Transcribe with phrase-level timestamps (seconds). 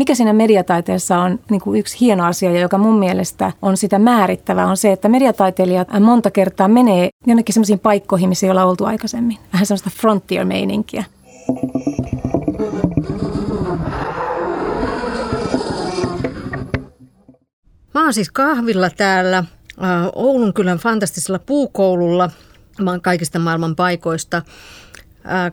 [0.00, 4.66] mikä siinä mediataiteessa on niin kuin yksi hieno asia joka mun mielestä on sitä määrittävää,
[4.66, 9.38] on se, että mediataiteilijat monta kertaa menee jonnekin sellaisiin paikkoihin, missä ei olla oltu aikaisemmin.
[9.52, 11.04] Vähän sellaista frontier-meininkiä.
[17.94, 19.46] Mä oon siis kahvilla täällä äh,
[20.14, 22.30] Oulun kylän fantastisella puukoululla.
[22.80, 24.42] Mä oon kaikista maailman paikoista äh,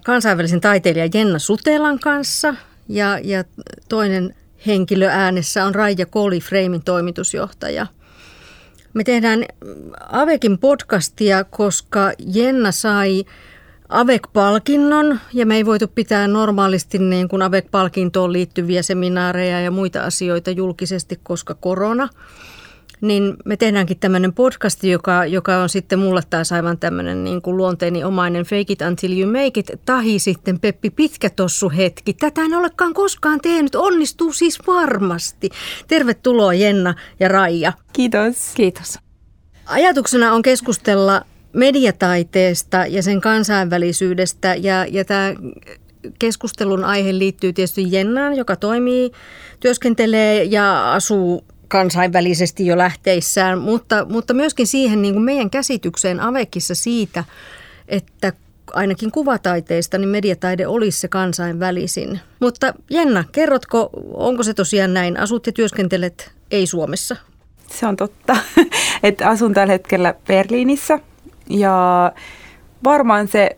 [0.06, 2.54] kansainvälisen taiteilijan Jenna Sutelan kanssa
[2.90, 3.44] ja, ja
[3.90, 4.36] toinen
[4.68, 7.88] henkilö äänessä on Raija Koli, Freimin toimitusjohtaja.
[8.94, 9.46] Me tehdään
[10.12, 13.24] Avekin podcastia, koska Jenna sai
[13.90, 20.52] AVEC-palkinnon ja me ei voitu pitää normaalisti niin kuin AVEC-palkintoon liittyviä seminaareja ja muita asioita
[20.52, 22.10] julkisesti, koska korona.
[23.02, 27.58] Niin me tehdäänkin tämmöinen podcast, joka, joka on sitten mulle taas aivan tämmöinen niin kuin
[27.58, 29.72] luonteeni omainen fake it until you make it.
[29.86, 32.14] Tahi sitten Peppi pitkä tossu hetki.
[32.14, 33.76] Tätä en olekaan koskaan tehnyt.
[33.76, 35.50] Onnistuu siis varmasti.
[35.88, 37.74] Tervetuloa Jenna ja Raija.
[37.94, 38.52] Kiitos.
[38.56, 39.00] Kiitos.
[39.66, 41.22] Ajatuksena on keskustella
[41.54, 45.34] mediataiteesta ja sen kansainvälisyydestä ja, ja tämä
[46.20, 49.12] keskustelun aihe liittyy tietysti Jennaan, joka toimii,
[49.60, 56.76] työskentelee ja asuu kansainvälisesti jo lähteissään, mutta, mutta myöskin siihen niin kuin meidän käsitykseen Avekissa
[56.76, 57.24] siitä,
[57.88, 58.34] että
[58.74, 62.20] ainakin kuvataiteista, niin mediataide olisi se kansainvälisin.
[62.40, 65.20] Mutta Jenna, kerrotko, onko se tosiaan näin?
[65.20, 67.16] Asut ja työskentelet ei Suomessa?
[67.68, 68.38] Se on totta,
[69.04, 71.00] että asun tällä hetkellä Berliinissä
[71.50, 72.12] ja
[72.84, 73.58] varmaan se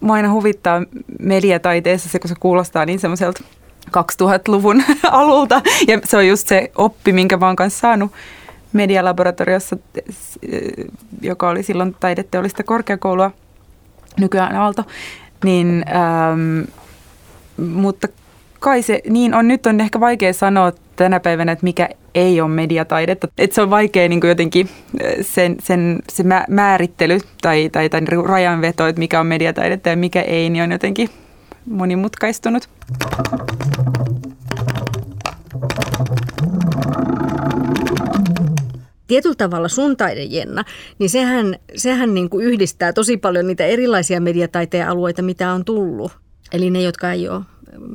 [0.00, 0.82] mua aina huvittaa
[1.18, 3.42] mediataiteessa se, kun se kuulostaa niin semmoiselta
[3.88, 5.62] 2000-luvun alulta.
[5.88, 8.12] Ja se on just se oppi, minkä mä oon kanssa saanut
[8.72, 9.76] medialaboratoriossa,
[11.20, 13.30] joka oli silloin taideteollista korkeakoulua,
[14.20, 14.84] nykyään Aalto.
[15.44, 16.60] Niin, ähm,
[17.74, 18.08] mutta
[18.60, 19.48] kai se niin on.
[19.48, 23.28] Nyt on ehkä vaikea sanoa tänä päivänä, että mikä ei ole mediataidetta.
[23.38, 24.68] Että se on vaikea niin jotenkin
[25.04, 30.22] äh, sen, sen, se määrittely tai, tai, tai rajanveto, että mikä on mediataidetta ja mikä
[30.22, 31.08] ei, niin on jotenkin
[31.66, 32.68] monimutkaistunut.
[39.10, 40.64] tietyllä tavalla sun taide, Jenna,
[40.98, 46.12] niin sehän, sehän niin kuin yhdistää tosi paljon niitä erilaisia mediataiteen alueita, mitä on tullut.
[46.52, 47.40] Eli ne, jotka ei ole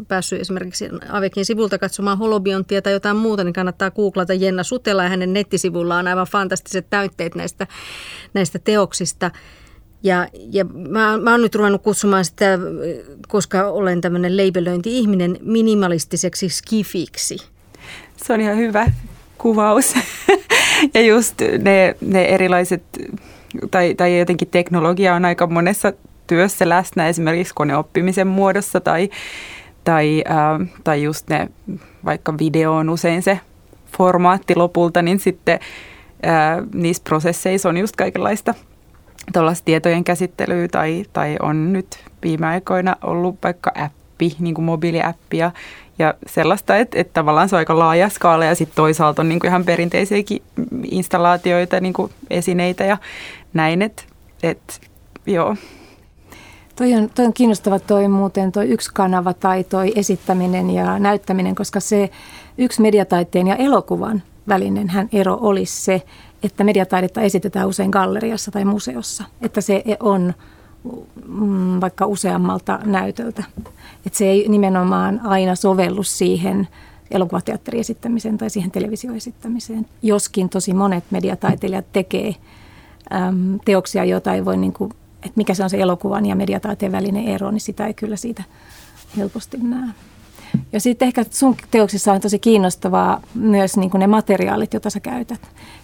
[0.08, 5.10] päässyt esimerkiksi Avekin sivulta katsomaan holobionttia tai jotain muuta, niin kannattaa googlata Jenna Sutela ja
[5.10, 7.68] hänen nettisivulla on aivan fantastiset täytteet näistä,
[8.34, 9.32] näistä teoksista.
[10.06, 12.60] Ja, ja mä, mä oon nyt ruvennut kutsumaan sitä,
[13.28, 17.38] koska olen tämmöinen leipelöinti-ihminen, minimalistiseksi skifiksi.
[18.18, 18.92] Se on ihan hyvä
[19.38, 19.94] kuvaus.
[20.94, 22.84] ja just ne, ne erilaiset,
[23.72, 25.94] tai, tai jotenkin teknologia on aika monessa
[26.28, 29.10] työssä läsnä esimerkiksi koneoppimisen muodossa tai,
[29.84, 31.50] tai, äh, tai just ne,
[32.06, 33.40] vaikka video on usein se
[33.98, 35.60] formaatti lopulta, niin sitten
[36.28, 38.54] äh, niissä prosesseissa on just kaikenlaista
[39.34, 41.88] tuollaista tietojen käsittelyä tai, tai on nyt
[42.24, 45.52] viime aikoina ollut vaikka appi, niin kuin mobiiliäppi ja,
[46.00, 49.40] ja sellaista, että, että tavallaan se on aika laaja skaala ja sitten toisaalta on niin
[49.40, 50.42] kuin ihan perinteisiäkin
[50.92, 52.98] installaatioita, niin kuin esineitä ja
[53.54, 54.04] näin, että,
[54.44, 54.74] että
[55.26, 55.56] joo.
[56.76, 61.56] Toi on, toi on kiinnostava toi muuten toi yksi kanava tai toi esittäminen ja näyttäminen,
[61.56, 62.10] koska se
[62.58, 66.02] yksi mediataiteen ja elokuvan välinen hän ero olisi se,
[66.46, 69.24] että mediataidetta esitetään usein galleriassa tai museossa.
[69.42, 70.34] Että se on
[71.28, 73.44] mm, vaikka useammalta näytöltä.
[74.06, 76.68] Että se ei nimenomaan aina sovellu siihen
[77.12, 79.86] elokuvateatteriesittämiseen tai siihen televisioesittämiseen.
[80.02, 82.36] Joskin tosi monet mediataiteilijat tekee
[83.66, 87.28] teoksia, joita ei voi, niin kuin, että mikä se on se elokuvan ja mediataiteen välinen
[87.28, 88.44] ero, niin sitä ei kyllä siitä
[89.18, 89.90] helposti näe.
[90.74, 95.00] Ja sitten ehkä sun teoksissa on tosi kiinnostavaa myös niin kuin ne materiaalit, joita sä
[95.00, 95.40] käytät.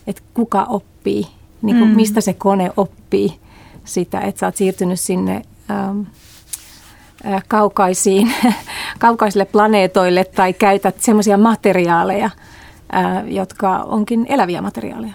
[0.07, 1.27] Että kuka oppii,
[1.61, 1.95] niin kuin mm.
[1.95, 3.39] mistä se kone oppii
[3.83, 6.01] sitä, että sä oot siirtynyt sinne ähm,
[7.25, 8.33] äh, kaukaisiin,
[8.99, 12.29] kaukaisille planeetoille tai käytät semmoisia materiaaleja,
[12.95, 15.13] äh, jotka onkin eläviä materiaaleja.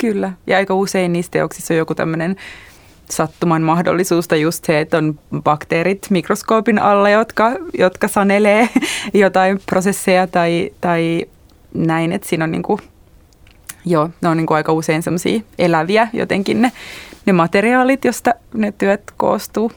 [0.00, 2.36] Kyllä, ja aika usein niissä teoksissa on joku tämmöinen
[3.10, 8.68] sattuman mahdollisuus tai just se, että on bakteerit mikroskoopin alla, jotka, jotka sanelee
[9.14, 11.24] jotain prosesseja tai, tai
[11.74, 12.80] näin, että siinä on niin kuin,
[13.84, 16.72] joo, ne on niin kuin aika usein semmoisia eläviä jotenkin ne,
[17.26, 19.72] ne materiaalit, josta ne työt koostuu.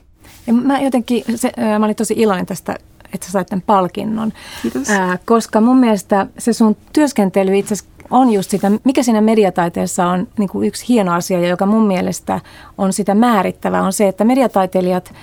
[0.48, 2.76] Ja mä jotenkin, se, mä olin tosi iloinen tästä
[3.14, 4.34] että sä sait tämän palkinnon.
[4.62, 4.90] Kiitos.
[4.90, 10.08] Ää, koska mun mielestä se sun työskentely itse asiassa on just sitä, mikä siinä mediataiteessa
[10.08, 12.42] on niin kuin yksi hieno asia ja joka mun mielestä
[12.78, 15.14] on sitä määrittävää, on se, että mediataiteilijat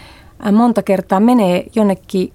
[0.52, 2.32] monta kertaa menee jonnekin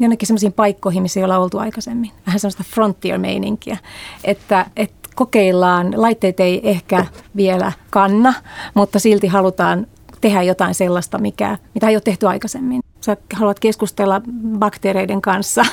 [0.00, 2.10] jonnekin semmoisiin paikkoihin, missä ei olla oltu aikaisemmin.
[2.26, 3.76] Vähän semmoista frontier-meininkiä,
[4.24, 8.34] että, että kokeillaan, laitteet ei ehkä vielä kanna,
[8.74, 9.86] mutta silti halutaan
[10.20, 12.82] tehdä jotain sellaista, mikä, mitä ei ole tehty aikaisemmin.
[13.00, 14.20] Sä haluat keskustella
[14.58, 15.64] bakteereiden kanssa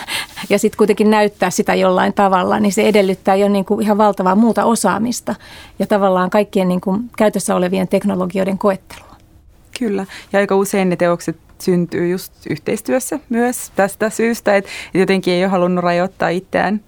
[0.49, 4.35] ja sitten kuitenkin näyttää sitä jollain tavalla, niin se edellyttää jo niin kuin ihan valtavaa
[4.35, 5.35] muuta osaamista
[5.79, 9.15] ja tavallaan kaikkien niin kuin käytössä olevien teknologioiden koettelua.
[9.79, 15.43] Kyllä, ja aika usein ne teokset syntyy just yhteistyössä myös tästä syystä, että jotenkin ei
[15.43, 16.81] ole halunnut rajoittaa itseään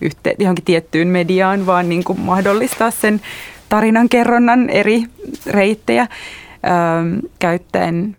[0.00, 3.20] yhteen, johonkin tiettyyn mediaan, vaan niin kuin mahdollistaa sen
[3.68, 5.04] tarinankerronnan eri
[5.46, 8.16] reittejä ähm, käyttäen.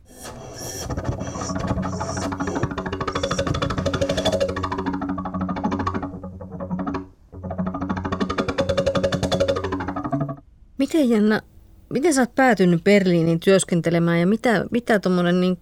[10.79, 11.41] Miten Jenna,
[11.89, 15.57] miten sä oot päätynyt Berliiniin työskentelemään ja mitä, mitä tuommoinen niin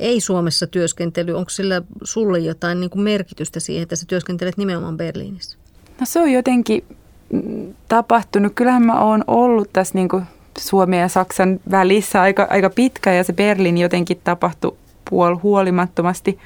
[0.00, 5.58] ei-Suomessa työskentely, onko sillä sulle jotain niin kuin merkitystä siihen, että sä työskentelet nimenomaan Berliinissä?
[6.00, 6.84] No se on jotenkin
[7.32, 8.52] mm, tapahtunut.
[8.54, 10.24] Kyllähän mä oon ollut tässä niin kuin
[10.58, 14.76] Suomen ja Saksan välissä aika, aika pitkä ja se Berliin jotenkin tapahtui
[15.10, 16.38] puol huolimattomasti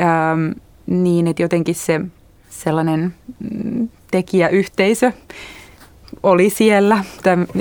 [0.00, 0.50] ähm,
[0.86, 2.00] niin, että jotenkin se
[2.50, 5.12] sellainen mm, tekijäyhteisö
[6.22, 7.04] oli siellä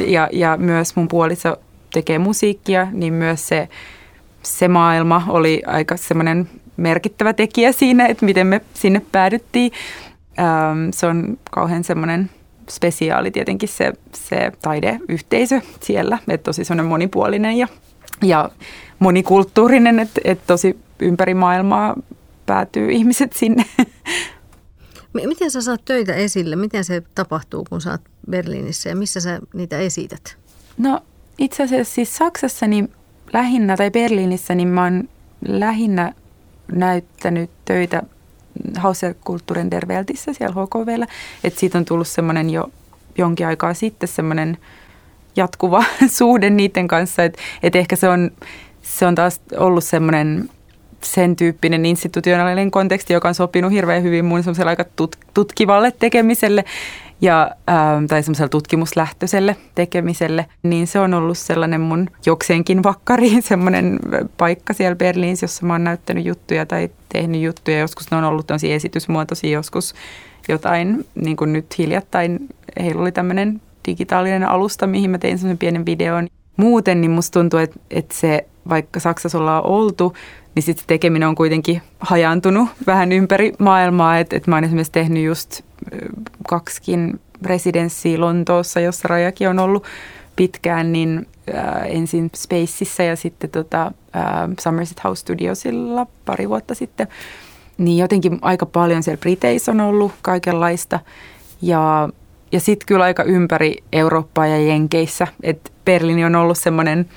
[0.08, 1.58] ja, ja myös mun puoliso
[1.94, 3.70] tekee musiikkia, niin myös se,
[4.44, 9.72] se maailma oli aika semmoinen merkittävä tekijä siinä, että miten me sinne päädyttiin.
[10.40, 12.30] Ähm, se on kauhean semmoinen
[12.70, 17.68] spesiaali tietenkin se, se taideyhteisö siellä, että tosi semmoinen monipuolinen ja,
[18.22, 18.50] ja
[19.00, 21.96] monikulttuurinen, että, että tosi ympäri maailmaa
[22.46, 23.66] päätyy ihmiset sinne.
[25.14, 26.56] Miten sä saat töitä esille?
[26.56, 30.38] Miten se tapahtuu, kun sä oot Berliinissä ja missä sä niitä esität?
[30.78, 31.00] No
[31.38, 32.92] itse asiassa siis Saksassa niin
[33.34, 35.10] lähinnä tai Berliinissä niin mä oon
[35.48, 36.14] lähinnä
[36.72, 38.04] näyttänyt töitä
[38.78, 41.08] Hauserkulttuurin Derveltissä siellä HKVllä.
[41.44, 42.72] Että siitä on tullut semmoinen jo
[43.18, 44.58] jonkin aikaa sitten semmoinen
[45.36, 45.84] jatkuva
[46.18, 48.32] suhde niiden kanssa, että et ehkä se on,
[48.82, 50.50] se on taas ollut semmoinen
[51.04, 54.86] sen tyyppinen institutionaalinen konteksti, joka on sopinut hirveän hyvin mun semmoiselle aika
[55.34, 56.66] tutkivalle tekemiselle
[57.22, 64.00] ja, ää, tai semmoiselle tutkimuslähtöiselle tekemiselle, niin se on ollut sellainen mun jokseenkin vakkari, semmoinen
[64.38, 67.80] paikka siellä Berliinissä, jossa mä oon näyttänyt juttuja tai tehnyt juttuja.
[67.80, 69.94] Joskus ne on ollut tosi esitysmuotoisia, joskus
[70.48, 72.40] jotain, niin kuin nyt hiljattain
[72.80, 76.28] heillä oli tämmöinen digitaalinen alusta, mihin mä tein semmoisen pienen videon.
[76.58, 80.14] Muuten niin musta tuntuu, että, että se, vaikka Saksassa ollaan oltu,
[80.56, 84.20] niin sitten tekeminen on kuitenkin hajantunut vähän ympäri maailmaa.
[84.20, 85.62] Että et mä oon esimerkiksi tehnyt just
[86.48, 89.84] kaksikin residenssiä Lontoossa, jossa Rajakin on ollut
[90.36, 94.24] pitkään, niin äh, ensin Spaceissa ja sitten tota, äh,
[94.60, 97.08] Somerset House Studiosilla pari vuotta sitten.
[97.78, 101.00] Niin jotenkin aika paljon siellä Briteissä on ollut kaikenlaista
[101.62, 102.10] ja,
[102.52, 105.28] ja sitten kyllä aika ympäri Eurooppaa ja Jenkeissä.
[105.44, 107.10] että Berliini on ollut semmoinen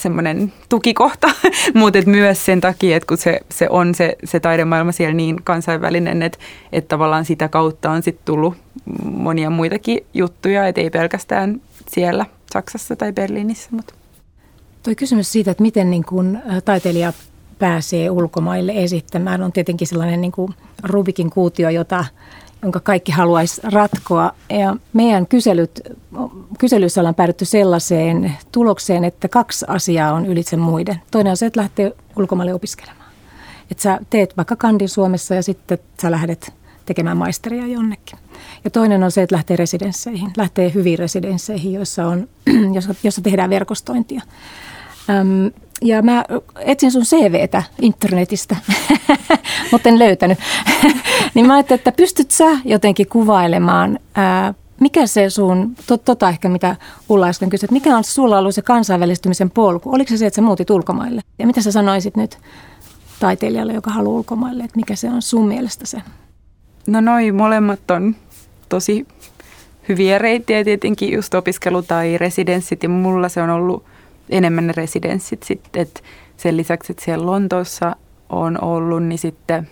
[0.00, 1.30] semmoinen tukikohta,
[1.74, 6.22] mutta myös sen takia, että kun se, se on se, se taidemaailma siellä niin kansainvälinen,
[6.22, 6.38] että,
[6.72, 8.54] että tavallaan sitä kautta on sitten tullut
[9.04, 13.68] monia muitakin juttuja, että ei pelkästään siellä Saksassa tai Berliinissä.
[13.72, 13.94] Mutta.
[14.82, 17.12] Tuo kysymys siitä, että miten niin kun taiteilija
[17.58, 22.04] pääsee ulkomaille esittämään, on tietenkin sellainen niin kuin Rubikin kuutio, jota
[22.64, 24.32] jonka kaikki haluaisi ratkoa.
[24.50, 25.80] Ja meidän kyselyt,
[26.58, 31.02] kyselyissä ollaan päädytty sellaiseen tulokseen, että kaksi asiaa on ylitse muiden.
[31.10, 33.10] Toinen on se, että lähtee ulkomaille opiskelemaan.
[33.70, 36.52] Että sä teet vaikka kandin Suomessa ja sitten sä lähdet
[36.86, 38.18] tekemään maisteria jonnekin.
[38.64, 42.28] Ja toinen on se, että lähtee residensseihin, lähtee hyviin residensseihin, joissa, on,
[42.74, 44.22] jossa, jossa tehdään verkostointia.
[45.10, 46.24] Öm, ja mä
[46.58, 48.56] etsin sun CVtä internetistä,
[49.72, 50.38] mutta en löytänyt.
[51.34, 56.48] niin mä ajattelin, että pystyt sä jotenkin kuvailemaan, ää, mikä se sun, to, tota ehkä
[56.48, 56.76] mitä
[57.08, 59.94] Ulla äsken kysyi, että mikä on sulla ollut se kansainvälistymisen polku?
[59.94, 61.20] Oliko se se, että sä muutit ulkomaille?
[61.38, 62.38] Ja mitä sä sanoisit nyt
[63.20, 65.98] taiteilijalle, joka haluaa ulkomaille, että mikä se on sun mielestä se?
[66.86, 68.16] No noin molemmat on
[68.68, 69.06] tosi
[69.88, 73.84] hyviä reittejä, tietenkin just opiskelu tai residenssit ja mulla se on ollut
[74.30, 76.00] enemmän ne residenssit sitten, että
[76.36, 77.96] sen lisäksi, että siellä Lontoossa
[78.28, 79.68] on ollut, niin sitten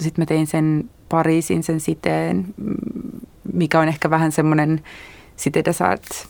[0.00, 2.46] sit mä tein sen Pariisin sen siteen,
[3.52, 4.80] mikä on ehkä vähän semmoinen
[5.64, 6.28] des Arts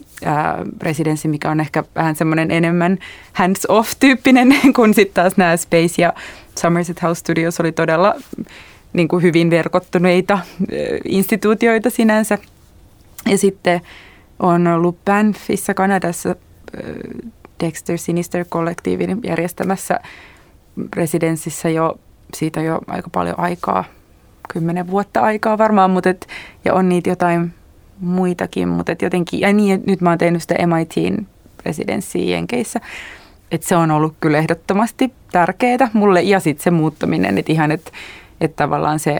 [0.83, 2.99] residenssi, mikä on ehkä vähän semmoinen enemmän
[3.33, 6.13] hands-off-tyyppinen, kun sitten taas nämä Space ja
[6.59, 8.15] Somerset House Studios oli todella
[8.93, 10.39] niin kuin hyvin verkottuneita
[11.05, 12.39] instituutioita sinänsä.
[13.27, 13.81] Ja sitten
[14.39, 16.37] on ollut Banffissa Kanadassa
[17.61, 20.01] Dexter Sinister kollektiivin järjestämässä
[20.97, 21.99] residenssissä jo
[22.35, 23.85] siitä jo aika paljon aikaa,
[24.53, 26.29] kymmenen vuotta aikaa varmaan, mutta et,
[26.65, 27.55] ja on niitä jotain
[28.01, 31.27] muitakin, mutta et jotenkin, ja niin, nyt mä oon tehnyt sitä MITin
[31.65, 32.81] residenssiä Jenkeissä,
[33.51, 37.91] että se on ollut kyllä ehdottomasti tärkeää mulle ja sitten se muuttaminen, että ihan, että,
[38.41, 39.19] että tavallaan se,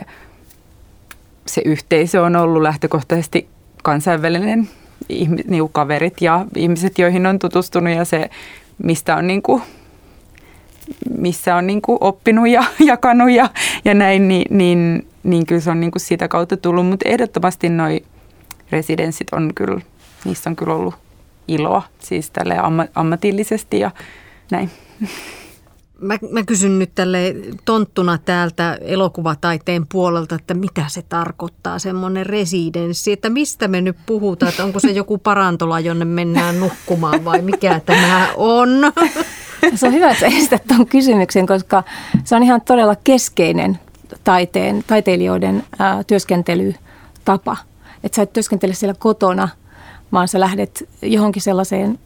[1.47, 3.47] se yhteisö on ollut lähtökohtaisesti
[3.83, 4.69] kansainvälinen
[5.09, 8.29] niin kaverit ja ihmiset, joihin on tutustunut ja se,
[8.83, 9.61] mistä on niin kuin,
[11.17, 13.49] missä on niin kuin oppinut ja jakanut ja,
[13.85, 16.87] ja näin, niin, niin, niin kyllä se on niin kuin sitä kautta tullut.
[16.87, 18.03] Mutta ehdottomasti noi
[18.71, 19.81] residenssit on kyllä,
[20.25, 20.95] niissä on kyllä ollut
[21.47, 22.55] iloa, siis tälle
[22.95, 23.91] ammatillisesti ja
[24.51, 24.69] näin.
[25.99, 27.35] Mä, mä kysyn nyt tälle
[27.65, 34.49] tonttuna täältä elokuvataiteen puolelta, että mitä se tarkoittaa semmoinen residenssi, että mistä me nyt puhutaan,
[34.49, 38.69] että onko se joku parantola, jonne mennään nukkumaan vai mikä tämä on?
[39.75, 41.83] Se on hyvä, että esität tuon kysymyksen, koska
[42.23, 43.79] se on ihan todella keskeinen
[44.23, 47.57] taiteen, taiteilijoiden ää, työskentelytapa.
[48.03, 49.49] Että sä et työskentele siellä kotona,
[50.11, 51.99] vaan sä lähdet johonkin sellaiseen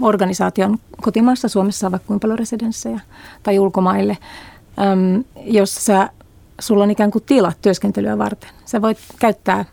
[0.00, 3.00] organisaation kotimaassa, Suomessa on vaikka kuinka paljon residenssejä,
[3.42, 4.18] tai ulkomaille,
[4.78, 6.08] äm, jossa
[6.60, 8.50] sulla on ikään kuin tilat työskentelyä varten.
[8.64, 9.64] Sä voit käyttää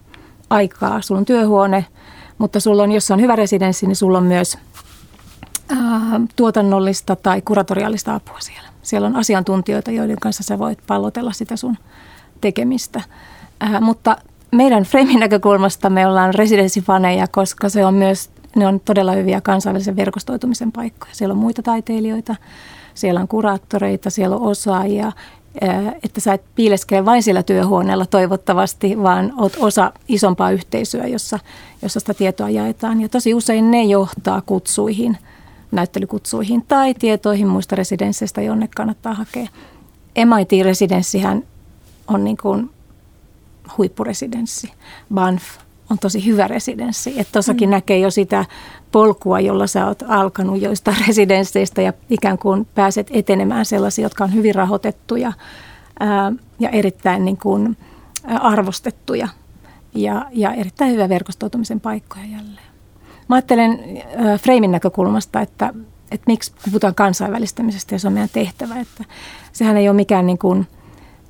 [0.49, 1.85] aikaa, sulla on työhuone,
[2.37, 4.57] mutta sulla on, jos on hyvä residenssi, niin sulla on myös
[5.69, 8.69] ää, tuotannollista tai kuratoriaalista apua siellä.
[8.81, 11.77] Siellä on asiantuntijoita, joiden kanssa sä voit pallotella sitä sun
[12.41, 13.01] tekemistä.
[13.59, 14.17] Ää, mutta
[14.51, 19.95] meidän Framein näkökulmasta me ollaan residenssifaneja, koska se on myös ne on todella hyviä kansainvälisen
[19.95, 21.15] verkostoitumisen paikkoja.
[21.15, 22.35] Siellä on muita taiteilijoita,
[22.93, 25.11] siellä on kuraattoreita, siellä on osaajia,
[26.03, 31.39] että sä et piileskele vain sillä työhuoneella toivottavasti, vaan oot osa isompaa yhteisöä, jossa,
[31.81, 33.01] jossa sitä tietoa jaetaan.
[33.01, 35.17] Ja tosi usein ne johtaa kutsuihin,
[35.71, 39.47] näyttelykutsuihin tai tietoihin muista residensseistä, jonne kannattaa hakea.
[40.25, 41.43] MIT-residenssihän
[42.07, 42.69] on niin kuin
[43.77, 44.71] huippuresidenssi.
[45.13, 45.43] Banff
[45.93, 47.13] on tosi hyvä residenssi.
[47.19, 47.71] Että tuossakin mm.
[47.71, 48.45] näkee jo sitä
[48.91, 54.33] polkua, jolla sä oot alkanut joista residensseistä ja ikään kuin pääset etenemään sellaisia, jotka on
[54.33, 55.33] hyvin rahoitettuja
[55.99, 57.77] ää, ja erittäin niin kuin,
[58.23, 59.27] arvostettuja
[59.95, 62.67] ja, ja erittäin hyvä verkostoitumisen paikkoja jälleen.
[63.27, 65.73] Mä ajattelen äh, Freimin näkökulmasta, että,
[66.11, 68.79] että miksi puhutaan kansainvälistämisestä ja se on meidän tehtävä.
[68.79, 69.03] Että
[69.51, 70.67] sehän ei ole mikään niin kuin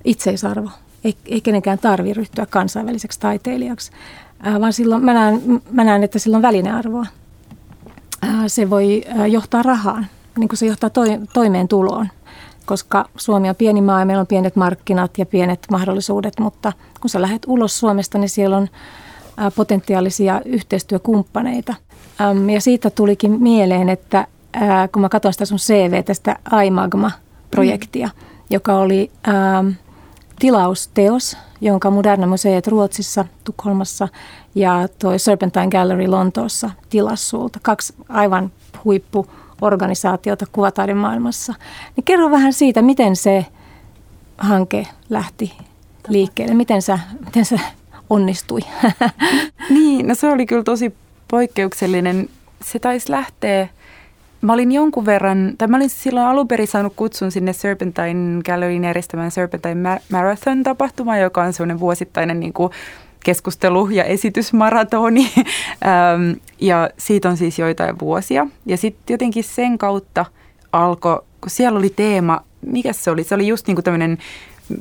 [0.03, 0.69] itseisarvo.
[1.03, 3.91] Ei, ei kenenkään tarvitse ryhtyä kansainväliseksi taiteilijaksi,
[4.59, 7.05] vaan silloin mä näen, mä näen, että sillä on välinearvoa.
[8.23, 10.07] Äh, se voi äh, johtaa rahaan,
[10.37, 10.89] niin kuin se johtaa
[11.33, 12.07] toimeentuloon,
[12.65, 17.09] koska Suomi on pieni maa ja meillä on pienet markkinat ja pienet mahdollisuudet, mutta kun
[17.09, 18.67] sä lähdet ulos Suomesta, niin siellä on
[19.55, 21.75] potentiaalisia yhteistyökumppaneita.
[22.53, 24.27] Ja siitä tulikin mieleen, että
[24.91, 28.13] kun mä katson sitä sun CV, tästä iMagma-projektia, mm.
[28.49, 29.11] joka oli
[30.43, 34.07] tilausteos, jonka Moderna Museet Ruotsissa, Tukholmassa
[34.55, 37.59] ja toi Serpentine Gallery Lontoossa tilasi sulta.
[37.61, 38.51] Kaksi aivan
[38.85, 41.53] huippuorganisaatiota kuvataiden maailmassa.
[41.95, 43.45] Niin kerro vähän siitä, miten se
[44.37, 45.53] hanke lähti
[46.07, 47.59] liikkeelle, miten sä, miten sä
[48.09, 48.61] onnistui?
[49.69, 50.95] niin, no se oli kyllä tosi
[51.27, 52.29] poikkeuksellinen.
[52.63, 53.67] Se taisi lähteä
[54.43, 58.83] Mä olin jonkun verran, tai mä olin silloin alun perin saanut kutsun sinne Serpentine Galleryin
[58.83, 62.71] järjestämään Serpentine Marathon-tapahtuma, joka on semmoinen vuosittainen niin kuin
[63.25, 65.31] keskustelu- ja esitysmaratoni.
[66.61, 68.47] ja siitä on siis joitain vuosia.
[68.65, 70.25] Ja sitten jotenkin sen kautta
[70.71, 73.23] alkoi, kun siellä oli teema, mikä se oli?
[73.23, 74.17] Se oli just niin kuin tämmöinen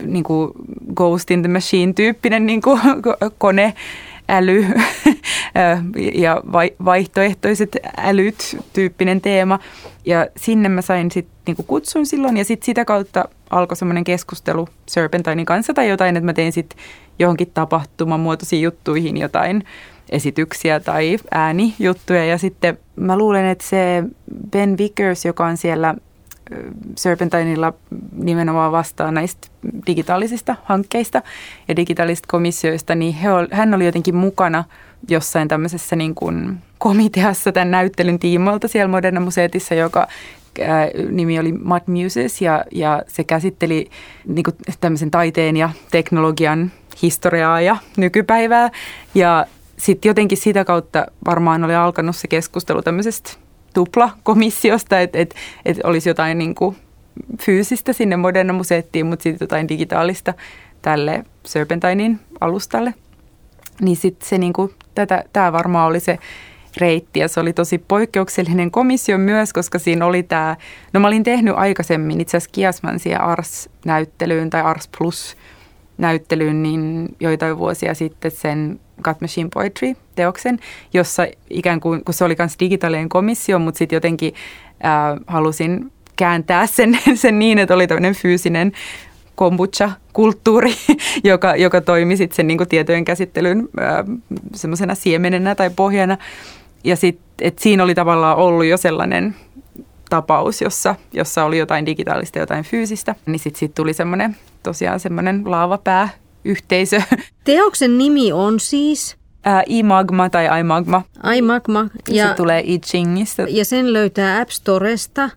[0.07, 0.53] niin kuin
[0.95, 2.81] Ghost in the Machine-tyyppinen niin kuin
[3.39, 3.75] kone
[4.33, 4.67] äly
[6.15, 6.43] ja
[6.85, 9.59] vaihtoehtoiset älyt tyyppinen teema.
[10.05, 14.69] Ja sinne mä sain sitten niinku kutsun silloin ja sitten sitä kautta alkoi semmoinen keskustelu
[14.87, 16.79] Serpentinin kanssa tai jotain, että mä tein sitten
[17.19, 19.65] johonkin tapahtuman muotoisiin juttuihin jotain
[20.11, 22.25] esityksiä tai äänijuttuja.
[22.25, 24.05] Ja sitten mä luulen, että se
[24.51, 25.95] Ben Vickers, joka on siellä
[26.97, 27.73] Serpentinilla
[28.13, 29.49] nimenomaan vastaa näistä
[29.87, 31.23] digitaalisista hankkeista
[31.69, 34.65] ja digitaalisista komissioista, niin he ol, hän oli jotenkin mukana
[35.09, 40.07] jossain tämmöisessä niin kuin komiteassa tämän näyttelyn tiimoilta siellä Moderna Museetissa, joka
[40.61, 43.91] ää, nimi oli Mad Muses ja, ja se käsitteli
[44.27, 48.71] niin kuin tämmöisen taiteen ja teknologian historiaa ja nykypäivää.
[49.15, 53.31] Ja sitten jotenkin sitä kautta varmaan oli alkanut se keskustelu tämmöisestä
[53.75, 56.77] tuplakomissiosta, että et, et olisi jotain niin kuin
[57.41, 60.35] fyysistä sinne Moderna Museettiin, mutta sitten jotain digitaalista
[60.83, 62.95] tälle Serpentinin alustalle.
[63.81, 66.19] Niin sitten se niin kuin, tätä, tämä varmaan oli se
[66.77, 70.57] reitti ja se oli tosi poikkeuksellinen komissio myös, koska siinä oli tämä,
[70.93, 75.37] no mä olin tehnyt aikaisemmin itse asiassa Kiasmansia Ars-näyttelyyn tai Ars Plus
[75.99, 80.59] näyttelyyn niin joitain vuosia sitten sen Cut Machine Poetry-teoksen,
[80.95, 84.35] jossa ikään kuin, kun se oli myös digitaalinen komissio, mutta sitten jotenkin
[84.85, 88.73] äh, halusin kääntää sen, sen niin, että oli tämmöinen fyysinen
[89.35, 90.75] kombucha-kulttuuri,
[91.25, 94.05] joka, joka toimi sitten sen niin kuin tietojen käsittelyn äh,
[94.55, 96.19] semmoisena siemenenä tai pohjana.
[96.85, 99.35] Ja sitten, siinä oli tavallaan ollut jo sellainen
[100.11, 105.01] tapaus, jossa, jossa oli jotain digitaalista ja jotain fyysistä, niin sitten sit tuli semmoinen tosiaan
[105.01, 106.09] semmoinen laavapää
[106.45, 107.03] yhteisö.
[107.45, 109.17] Teoksen nimi on siis?
[109.45, 111.03] Ää, iMagma tai iMagma.
[111.37, 111.87] iMagma.
[112.11, 113.47] Ja, se tulee I Chingistä.
[113.49, 115.31] Ja sen löytää App Storesta.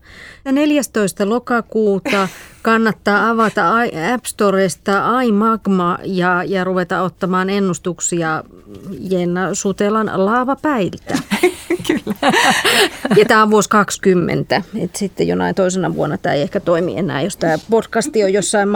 [0.46, 1.30] Ja 14.
[1.30, 2.28] lokakuuta
[2.62, 3.72] kannattaa avata
[4.14, 8.44] App Storesta iMagma ja, ja ruveta ottamaan ennustuksia
[9.00, 11.18] Jenna Sutelan laavapäiltä.
[11.88, 12.34] Kyllä.
[13.16, 14.62] Ja tämä on vuosi 20.
[14.80, 18.70] Et sitten jonain toisena vuonna tämä ei ehkä toimi enää, jos tämä podcasti on jossain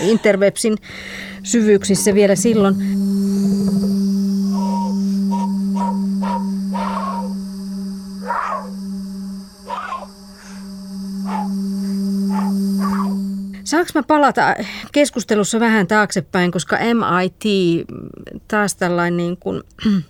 [0.00, 0.76] interwebsin
[1.42, 2.74] syvyyksissä vielä silloin.
[13.72, 14.54] Saanko mä palata
[14.92, 17.42] keskustelussa vähän taaksepäin, koska MIT,
[18.48, 19.62] taas tällainen niin kuin,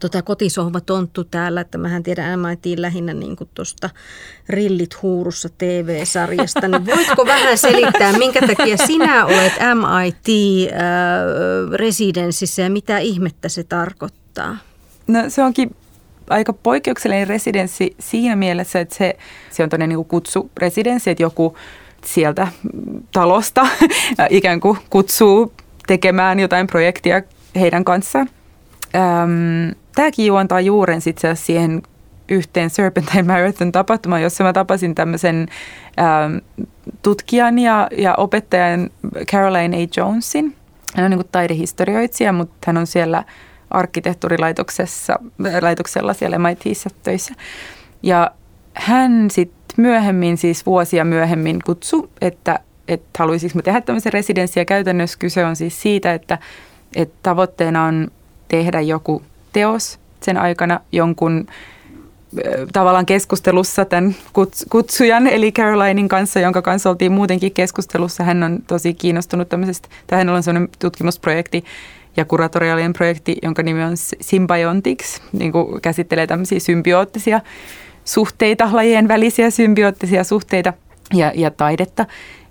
[0.00, 3.90] tota kotisohvatonttu täällä, että mähän tiedän MIT lähinnä niin kuin tuosta
[4.48, 12.98] Rillit huurussa TV-sarjasta, niin voitko vähän selittää, minkä takia sinä olet MIT-residenssissä äh, ja mitä
[12.98, 14.56] ihmettä se tarkoittaa?
[15.06, 15.76] No se onkin
[16.30, 19.16] aika poikkeuksellinen residenssi siinä mielessä, että se,
[19.50, 21.56] se on toinen niin kutsuresidenssi, että joku
[22.04, 22.48] sieltä
[23.12, 23.66] talosta
[24.30, 25.52] ikään kuin kutsuu
[25.86, 27.22] tekemään jotain projektia
[27.60, 28.28] heidän kanssaan.
[28.94, 31.82] Öm, tämäkin juontaa juuren sitten siihen
[32.28, 35.48] yhteen Serpentine Marathon tapahtumaan, jossa mä tapasin tämmöisen
[35.98, 36.40] äm,
[37.02, 38.90] tutkijan ja, ja opettajan
[39.30, 39.86] Caroline A.
[39.96, 40.56] Jonesin.
[40.94, 43.24] Hän on niin taidehistorioitsija, mutta hän on siellä
[43.70, 45.18] arkkitehtuurilaitoksessa,
[45.60, 47.34] laitoksella siellä MITissä töissä.
[48.02, 48.30] Ja
[48.74, 52.58] hän sitten myöhemmin, siis vuosia myöhemmin kutsu, että,
[52.88, 54.64] että haluaisinko tehdä tämmöisen residenssiä.
[54.64, 56.38] Käytännössä kyse on siis siitä, että,
[56.96, 58.08] että tavoitteena on
[58.48, 61.46] tehdä joku teos sen aikana jonkun
[62.72, 64.14] tavallaan keskustelussa tämän
[64.70, 68.24] kutsujan, eli Carolinin kanssa, jonka kanssa oltiin muutenkin keskustelussa.
[68.24, 71.64] Hän on tosi kiinnostunut tämmöisestä, tai hänellä on sellainen tutkimusprojekti
[72.16, 77.40] ja kuratoriaalinen projekti, jonka nimi on Symbiontics, niin kuin käsittelee tämmöisiä symbioottisia
[78.04, 80.72] suhteita, lajien välisiä symbioottisia suhteita
[81.14, 82.06] ja, ja taidetta.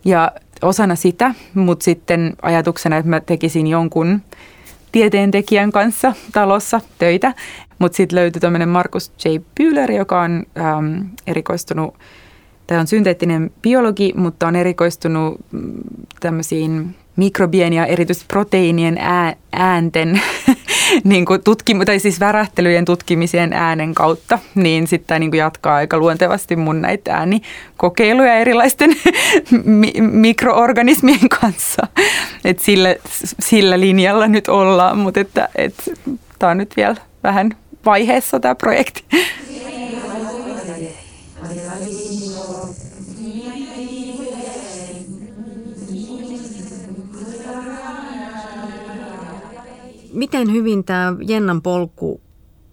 [0.05, 4.21] Ja osana sitä, mutta sitten ajatuksena, että mä tekisin jonkun
[4.91, 7.33] tieteentekijän kanssa talossa töitä.
[7.79, 9.29] Mutta sitten löytyi tämmöinen Markus J.
[9.59, 11.95] Bühler, joka on äm, erikoistunut,
[12.67, 15.73] tämä on synteettinen biologi, mutta on erikoistunut mm,
[16.19, 18.99] tämmöisiin mikrobien ja erityisesti proteiinien
[19.51, 20.21] äänten
[21.03, 26.55] niin kuin tutkim- tai siis värähtelyjen tutkimiseen äänen kautta, niin sitten niin jatkaa aika luontevasti
[26.55, 28.89] mun näitä äänikokeiluja erilaisten
[29.63, 31.87] mi- mikroorganismien kanssa.
[32.45, 32.95] Et sillä,
[33.39, 35.75] sillä linjalla nyt ollaan, mutta että, et,
[36.39, 37.51] tämä on nyt vielä vähän
[37.85, 39.03] vaiheessa tämä projekti.
[50.13, 52.21] Miten hyvin tämä Jennan polku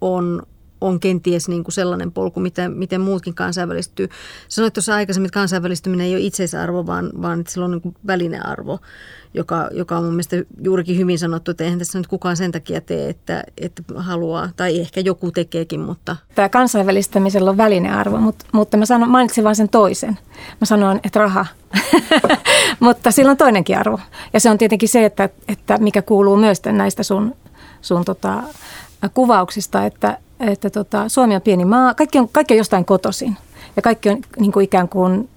[0.00, 0.42] on,
[0.80, 4.08] on kenties niin kuin sellainen polku, miten, miten muutkin kansainvälistyy.
[4.48, 7.96] Sanoit tuossa aikaisemmin, että kansainvälistyminen ei ole itseisarvo, vaan, vaan että sillä on niin kuin
[8.06, 8.78] välinearvo,
[9.34, 12.80] joka, joka on mun mielestä juurikin hyvin sanottu, että eihän tässä nyt kukaan sen takia
[12.80, 16.16] tee, että, että haluaa, tai ehkä joku tekeekin, mutta...
[16.34, 20.18] Tämä kansainvälistämisellä on välinearvo, mutta, mutta mä sanon, mainitsin vain sen toisen.
[20.60, 21.46] Mä sanoin, että raha.
[22.80, 24.00] mutta sillä on toinenkin arvo.
[24.32, 27.36] Ja se on tietenkin se, että, että mikä kuuluu myös näistä sun,
[27.80, 28.42] sun tota,
[29.14, 33.36] kuvauksista, että, että tota, Suomi on pieni maa, kaikki on, kaikki on jostain kotosin
[33.76, 35.28] ja kaikki on niin kuin ikään kuin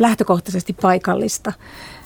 [0.00, 1.52] lähtökohtaisesti paikallista.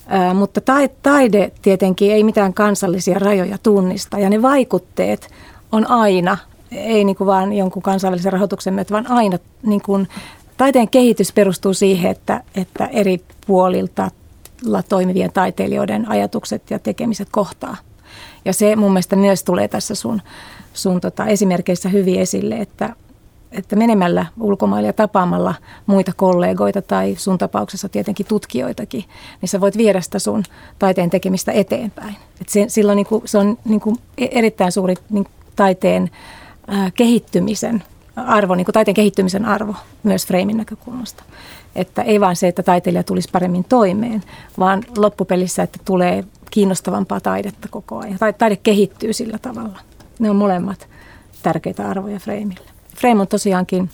[0.07, 0.61] Ää, mutta
[1.03, 5.31] taide tietenkin ei mitään kansallisia rajoja tunnista ja ne vaikutteet
[5.73, 6.39] on aina,
[6.71, 10.09] ei niin kuin vaan jonkun kansainvälisen rahoituksen myötä, vaan aina niin kuin,
[10.57, 14.11] taiteen kehitys perustuu siihen, että, että eri puolilta
[14.89, 17.77] toimivien taiteilijoiden ajatukset ja tekemiset kohtaa.
[18.47, 20.23] Ja se mun mielestä myös tulee tässä sun,
[20.75, 22.97] sun tota esimerkkeissä hyvin esille, että,
[23.53, 25.55] että menemällä ulkomaille ja tapaamalla
[25.87, 29.05] muita kollegoita tai sun tapauksessa tietenkin tutkijoitakin,
[29.41, 30.43] niin sä voit viedä sitä sun
[30.79, 32.17] taiteen tekemistä eteenpäin.
[32.41, 36.11] Et se, silloin niin kuin, se on niin kuin e-, erittäin suuri niin taiteen
[36.67, 37.83] ää, kehittymisen
[38.17, 41.23] arvo, niin kuin taiteen kehittymisen arvo myös freimin näkökulmasta.
[41.77, 44.23] Että ei vain se, että taiteilija tulisi paremmin toimeen,
[44.59, 48.19] vaan loppupelissä, että tulee kiinnostavampaa taidetta koko ajan.
[48.39, 49.79] Taide kehittyy sillä tavalla.
[50.19, 50.89] Ne on molemmat
[51.43, 52.71] tärkeitä arvoja Freimille.
[52.97, 53.91] Frame on tosiaankin,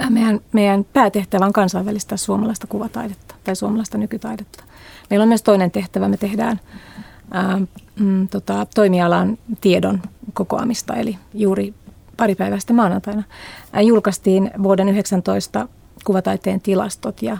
[0.00, 4.64] äh, meidän, meidän päätehtävä on kansainvälistää suomalaista kuvataidetta tai suomalaista nykytaidetta.
[5.10, 6.60] Meillä on myös toinen tehtävä, me tehdään
[7.30, 7.60] ää, äh,
[8.00, 11.74] mm, tota, toimialan tiedon kokoamista, eli juuri
[12.16, 13.22] pari päivää sitten maanantaina
[13.72, 15.68] ää, äh, julkaistiin vuoden 19
[16.04, 17.38] kuvataiteen tilastot ja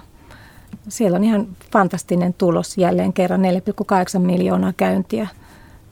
[0.88, 3.40] siellä on ihan fantastinen tulos jälleen kerran,
[4.14, 5.28] 4,8 miljoonaa käyntiä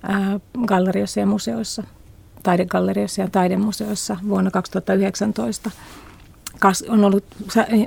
[0.03, 1.83] ää, gallerioissa ja museoissa–
[2.43, 5.71] taidegallerioissa ja taidemuseoissa vuonna 2019.
[6.59, 7.25] Kas, on ollut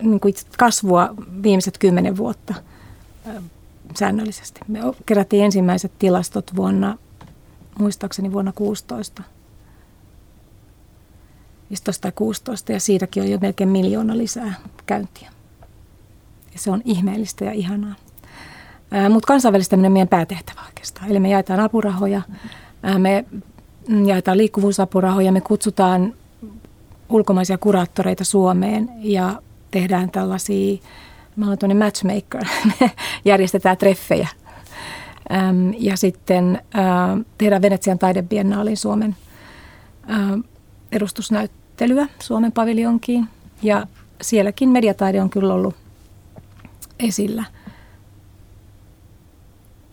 [0.01, 2.53] niin kuin kasvua viimeiset kymmenen vuotta
[3.99, 4.59] säännöllisesti.
[4.67, 6.97] Me kerättiin ensimmäiset tilastot vuonna,
[7.79, 9.23] muistaakseni vuonna 16.
[11.69, 14.53] 15 tai 16 ja siitäkin on jo melkein miljoona lisää
[14.85, 15.31] käyntiä.
[16.53, 17.95] Ja se on ihmeellistä ja ihanaa.
[19.09, 21.11] Mutta kansainvälistäminen on meidän päätehtävä oikeastaan.
[21.11, 22.21] Eli me jaetaan apurahoja,
[22.97, 23.25] me
[23.87, 25.31] Mm, jaetaan liikkuvuusapurahoja.
[25.31, 26.13] Me kutsutaan
[27.09, 30.77] ulkomaisia kuraattoreita Suomeen ja tehdään tällaisia,
[31.35, 32.45] mä olen matchmaker,
[33.25, 34.27] järjestetään treffejä.
[35.77, 36.61] ja sitten
[37.37, 39.15] tehdään Venetsian taidebiennaalin Suomen
[40.91, 43.27] edustusnäyttelyä Suomen paviljonkiin.
[43.63, 43.87] Ja
[44.21, 45.75] sielläkin mediataide on kyllä ollut
[47.01, 47.43] esillä–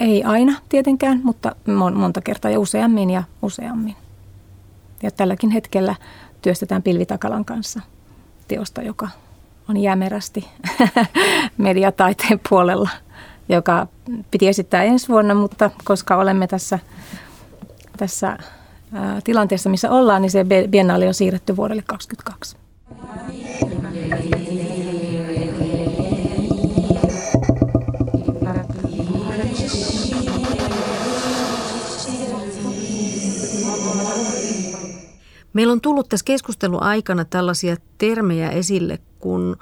[0.00, 1.56] ei aina tietenkään, mutta
[1.94, 3.96] monta kertaa ja useammin ja useammin.
[5.02, 5.94] Ja tälläkin hetkellä
[6.42, 7.80] työstetään Pilvitakalan kanssa
[8.48, 9.08] teosta, joka
[9.68, 10.48] on jämerästi
[11.58, 12.90] mediataiteen puolella,
[13.48, 13.86] joka
[14.30, 16.78] piti esittää ensi vuonna, mutta koska olemme tässä,
[17.96, 18.38] tässä
[19.24, 22.56] tilanteessa, missä ollaan, niin se biennaali on siirretty vuodelle 2022.
[35.58, 39.56] Meillä on tullut tässä keskustelun aikana tällaisia termejä esille kuin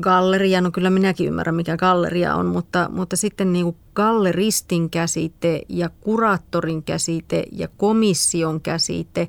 [0.00, 5.62] galleria, no kyllä minäkin ymmärrän mikä galleria on, mutta, mutta sitten niin kuin galleristin käsite
[5.68, 9.28] ja kuraattorin käsite ja komission käsite,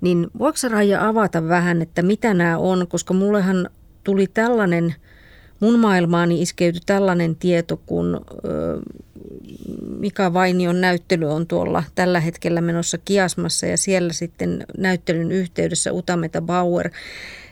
[0.00, 3.70] niin voiko Raija avata vähän, että mitä nämä on, koska mullehan
[4.04, 4.94] tuli tällainen,
[5.60, 8.20] mun maailmaani iskeytyi tällainen tieto, kun
[10.04, 16.40] Mika Vainion näyttely on tuolla tällä hetkellä menossa Kiasmassa ja siellä sitten näyttelyn yhteydessä Utameta
[16.42, 16.90] Bauer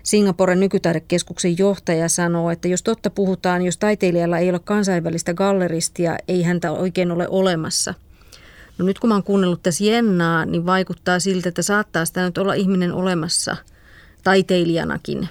[0.02, 6.42] Singaporen nykytaidekeskuksen johtaja sanoo, että jos totta puhutaan, jos taiteilijalla ei ole kansainvälistä galleristia, ei
[6.42, 7.94] häntä oikein ole olemassa.
[8.78, 12.38] No nyt kun mä oon kuunnellut tässä Jennaa, niin vaikuttaa siltä, että saattaa sitä nyt
[12.38, 13.56] olla ihminen olemassa
[14.24, 15.28] taiteilijanakin.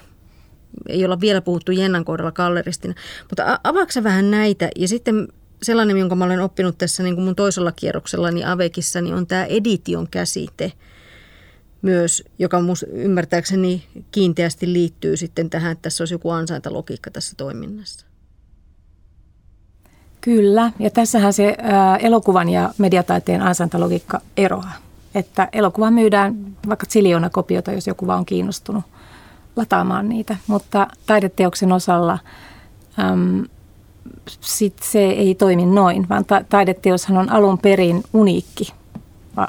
[0.90, 2.94] Ei olla vielä puhuttu Jennan kohdalla galleristina.
[3.30, 5.28] Mutta avaako vähän näitä ja sitten
[5.64, 9.46] sellainen, jonka mä olen oppinut tässä niin kuin mun toisella kierroksellani Avekissa, niin on tämä
[9.46, 10.72] edition käsite
[11.82, 18.06] myös, joka mun ymmärtääkseni kiinteästi liittyy sitten tähän, että tässä olisi joku ansaintalogiikka tässä toiminnassa.
[20.22, 24.74] Kyllä, ja tässähän se ää, elokuvan ja mediataiteen ansaintalogiikka eroaa.
[25.16, 28.84] Että elokuva myydään vaikka ziljoona kopiota, jos joku vaan on kiinnostunut
[29.56, 32.20] lataamaan niitä, mutta taideteoksen osalla
[33.00, 33.46] äm,
[34.42, 38.74] sit se ei toimi noin, vaan ta- taideteoshan on alun perin uniikki.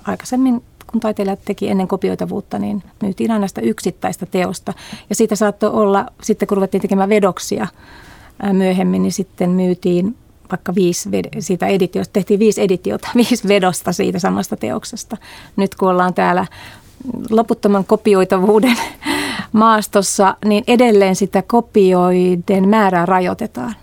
[0.07, 0.63] Aikaisemmin
[0.93, 4.73] kun taiteilijat teki ennen kopioitavuutta, niin myytiin aina sitä yksittäistä teosta.
[5.09, 7.67] Ja siitä saattoi olla, sitten kun ruvettiin tekemään vedoksia
[8.53, 10.17] myöhemmin, niin sitten myytiin
[10.51, 15.17] vaikka viisi siitä editiosta, tehtiin viisi editiota, viisi vedosta siitä samasta teoksesta.
[15.57, 16.47] Nyt kun ollaan täällä
[17.31, 18.77] loputtoman kopioitavuuden
[19.53, 23.75] maastossa, niin edelleen sitä kopioiden määrää rajoitetaan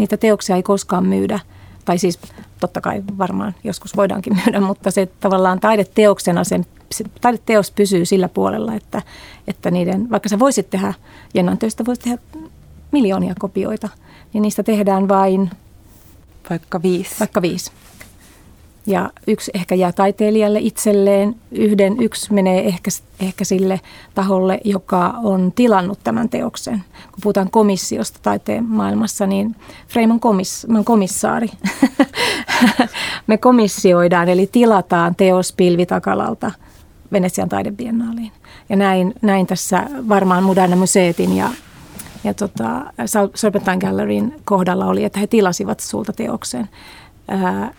[0.00, 1.40] niitä teoksia ei koskaan myydä.
[1.84, 2.18] Tai siis
[2.60, 8.28] totta kai varmaan joskus voidaankin myydä, mutta se tavallaan taideteoksena sen, se taideteos pysyy sillä
[8.28, 9.02] puolella, että,
[9.46, 10.94] että niiden, vaikka sä voisit tehdä,
[11.34, 12.18] Jennan töistä voisit tehdä
[12.90, 13.88] miljoonia kopioita,
[14.32, 15.50] niin niistä tehdään vain...
[16.50, 17.14] Vaikka viisi.
[17.20, 17.72] Vaikka viisi
[18.86, 22.90] ja yksi ehkä jää taiteilijalle itselleen, yhden yksi menee ehkä,
[23.20, 23.80] ehkä sille
[24.14, 26.84] taholle, joka on tilannut tämän teoksen.
[27.12, 29.56] Kun puhutaan komissiosta taiteen maailmassa, niin
[30.10, 31.48] on, komis, on komissaari.
[33.26, 36.50] Me komissioidaan, eli tilataan teos pilvitakalalta
[37.12, 38.32] Venetsian taidebiennaaliin.
[38.68, 41.50] Ja näin, näin tässä varmaan Moderna Museetin ja,
[42.24, 42.92] ja tota,
[43.34, 46.68] Serpentine Galleryn kohdalla oli, että he tilasivat sulta teoksen.
[47.28, 47.72] Ää,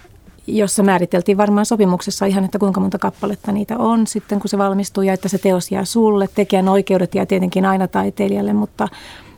[0.58, 5.04] jossa määriteltiin varmaan sopimuksessa ihan, että kuinka monta kappaletta niitä on sitten, kun se valmistuu
[5.04, 6.30] ja että se teos jää sulle.
[6.36, 8.88] Tekijän oikeudet jää tietenkin aina taiteilijalle, mutta,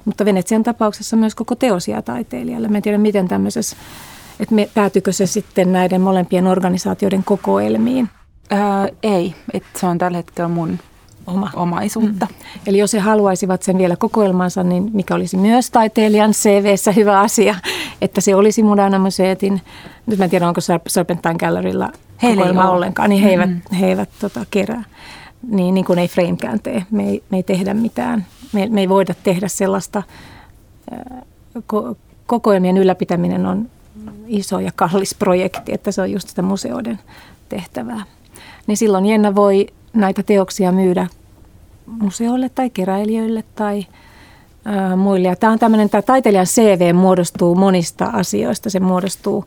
[0.06, 2.68] mutta Venetsian tapauksessa myös koko teos jää taiteilijalle.
[2.68, 3.76] Mä en tiedä, miten tämmöisessä,
[4.40, 8.10] että me, päätyykö se sitten näiden molempien organisaatioiden kokoelmiin.
[8.50, 10.80] Ää, ei, että se on tällä hetkellä mun
[11.28, 11.50] Oma.
[11.56, 12.26] omaisuutta.
[12.30, 12.36] Mm.
[12.68, 17.56] Eli jos he haluaisivat sen vielä kokoelmansa, niin mikä olisi myös taiteilijan CVssä hyvä asia,
[18.04, 19.62] että se olisi Mudana Museetin,
[20.06, 23.62] nyt mä en tiedä onko Serpentine Gallerylla kokoelma ollenkaan, niin he eivät, mm.
[23.80, 24.84] he eivät tota, kerää.
[25.50, 26.86] Niin, niin kuin ei Framekään tee.
[26.92, 28.26] Me ei, me ei tehdä mitään.
[28.54, 30.04] Me, me ei voida tehdä sellaista,
[31.68, 31.96] ko,
[32.28, 33.70] kokoelmien ylläpitäminen on
[34.28, 37.00] iso ja kallis projekti, että se on just sitä museoiden
[37.50, 38.04] tehtävää.
[38.68, 41.08] Niin silloin Jenna voi näitä teoksia myydä
[41.86, 43.86] museoille tai keräilijöille tai
[44.98, 45.28] muille.
[45.28, 48.70] Ja tämä on tämmöinen, tämä taiteilijan CV muodostuu monista asioista.
[48.70, 49.46] Se muodostuu,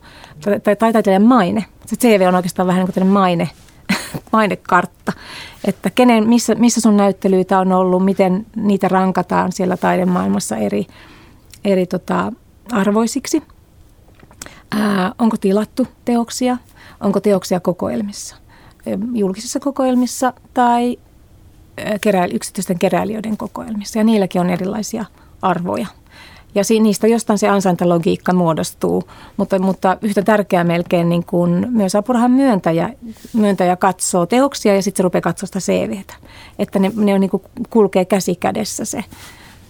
[0.63, 1.65] tai taiteilijan maine.
[1.85, 3.49] Se CV on oikeastaan vähän niin kuin maine,
[4.33, 5.13] mainekartta,
[5.65, 10.87] että kenen, missä, missä sun näyttelyitä on ollut, miten niitä rankataan siellä taidemaailmassa eri,
[11.65, 12.31] eri tota,
[12.71, 13.43] arvoisiksi.
[14.71, 16.57] Ää, onko tilattu teoksia,
[16.99, 18.35] onko teoksia kokoelmissa–
[19.13, 20.97] julkisissa kokoelmissa tai
[22.01, 23.99] kerä, yksityisten keräilijöiden kokoelmissa.
[23.99, 25.05] Ja niilläkin on erilaisia
[25.41, 25.87] arvoja.
[26.55, 29.03] Ja niistä jostain se ansaintalogiikka muodostuu,
[29.37, 32.93] mutta, mutta yhtä tärkeää melkein niin kuin myös apurahan myöntäjä,
[33.33, 36.13] myöntäjä katsoo teoksia ja sitten se rupeaa katsoa sitä CVtä.
[36.59, 39.03] Että ne, ne on niin kuin kulkee käsi kädessä se,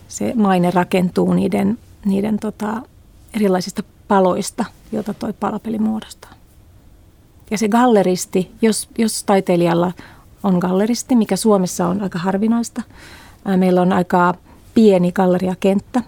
[0.08, 2.82] se maine rakentuu niiden, niiden tota,
[3.34, 6.32] erilaisista paloista, joita toi palapeli muodostaa.
[7.52, 9.92] Ja se galleristi, jos, jos taiteilijalla
[10.48, 12.82] on galleristi, mikä Suomessa on aika harvinaista.
[13.58, 14.34] Meillä on aika
[14.74, 16.02] pieni galleriakenttä.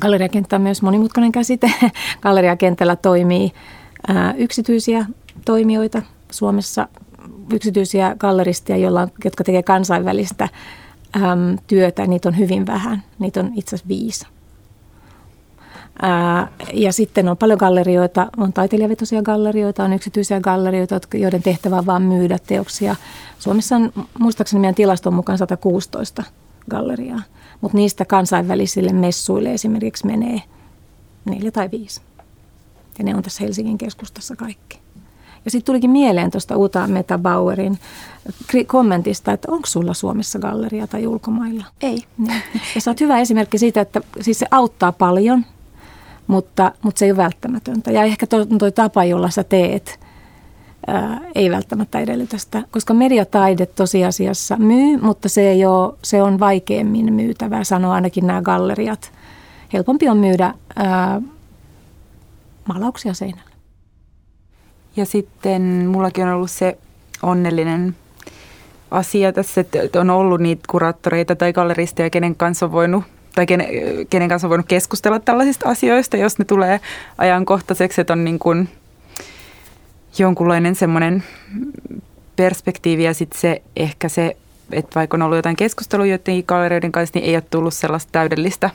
[0.00, 1.72] Galleriakenttä on myös monimutkainen käsite.
[2.22, 3.52] Galleriakentällä toimii
[4.36, 5.06] yksityisiä
[5.44, 6.88] toimijoita Suomessa,
[7.52, 10.48] yksityisiä galleristeja, joilla, jotka tekevät kansainvälistä
[11.66, 12.06] työtä.
[12.06, 13.02] Niitä on hyvin vähän.
[13.18, 14.26] Niitä on itse asiassa viisi
[16.72, 22.02] ja sitten on paljon gallerioita, on taiteilijavetoisia gallerioita, on yksityisiä gallerioita, joiden tehtävä on vain
[22.02, 22.96] myydä teoksia.
[23.38, 26.22] Suomessa on muistaakseni meidän tilaston mukaan 116
[26.70, 27.22] galleriaa,
[27.60, 30.42] mutta niistä kansainvälisille messuille esimerkiksi menee
[31.24, 32.00] neljä tai viisi.
[32.98, 34.78] Ja ne on tässä Helsingin keskustassa kaikki.
[35.44, 37.78] Ja sitten tulikin mieleen tuosta Uta Metabauerin
[38.66, 41.64] kommentista, että onko sulla Suomessa galleria tai ulkomailla?
[41.80, 41.98] Ei.
[42.18, 42.42] Niin.
[42.74, 45.44] Ja sä oot hyvä esimerkki siitä, että siis se auttaa paljon–
[46.26, 47.90] mutta, mutta se ei ole välttämätöntä.
[47.90, 50.00] Ja ehkä tuo toi tapa, jolla sä teet,
[50.86, 56.40] ää, ei välttämättä edellytä sitä, koska mediataide tosiasiassa myy, mutta se, ei ole, se on
[56.40, 59.12] vaikeammin myytävää, sanoo ainakin nämä galleriat.
[59.72, 61.22] Helpompi on myydä ää,
[62.68, 63.50] maalauksia seinällä.
[64.96, 66.78] Ja sitten mullakin on ollut se
[67.22, 67.96] onnellinen
[68.90, 73.04] asia tässä, että on ollut niitä kuraattoreita tai galleristeja, kenen kanssa on voinut
[73.36, 73.68] tai kenen,
[74.10, 76.80] kenen kanssa on voinut keskustella tällaisista asioista, jos ne tulee
[77.18, 78.68] ajankohtaiseksi, että on niin kuin
[80.18, 81.24] jonkunlainen semmoinen
[82.36, 84.36] perspektiivi ja sitten se ehkä se,
[84.72, 88.70] että vaikka on ollut jotain keskustelua joidenkin gallerioiden kanssa, niin ei ole tullut sellaista täydellistä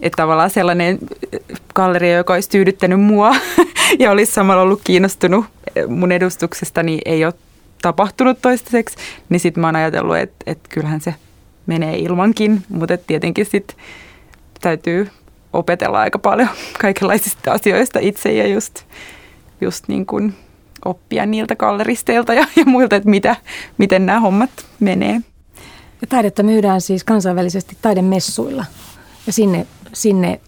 [0.00, 0.98] että tavallaan sellainen
[1.74, 3.36] galleria, joka olisi tyydyttänyt mua
[3.98, 5.46] ja olisi samalla ollut kiinnostunut
[5.88, 7.34] mun edustuksesta, niin ei ole
[7.82, 8.96] tapahtunut toistaiseksi.
[9.28, 11.14] Niin sitten mä oon ajatellut, että, että kyllähän se
[11.66, 13.76] menee ilmankin, mutta tietenkin sitten
[14.60, 15.10] täytyy
[15.52, 16.48] opetella aika paljon
[16.82, 18.82] kaikenlaisista asioista itse ja just,
[19.60, 20.34] just niin kuin
[20.84, 23.36] oppia niiltä galleristeilta ja, ja muilta, että mitä,
[23.78, 24.50] miten nämä hommat
[24.80, 25.20] menee.
[26.00, 28.64] Ja taidetta myydään siis kansainvälisesti taidemessuilla
[29.26, 30.40] ja sinne, sinne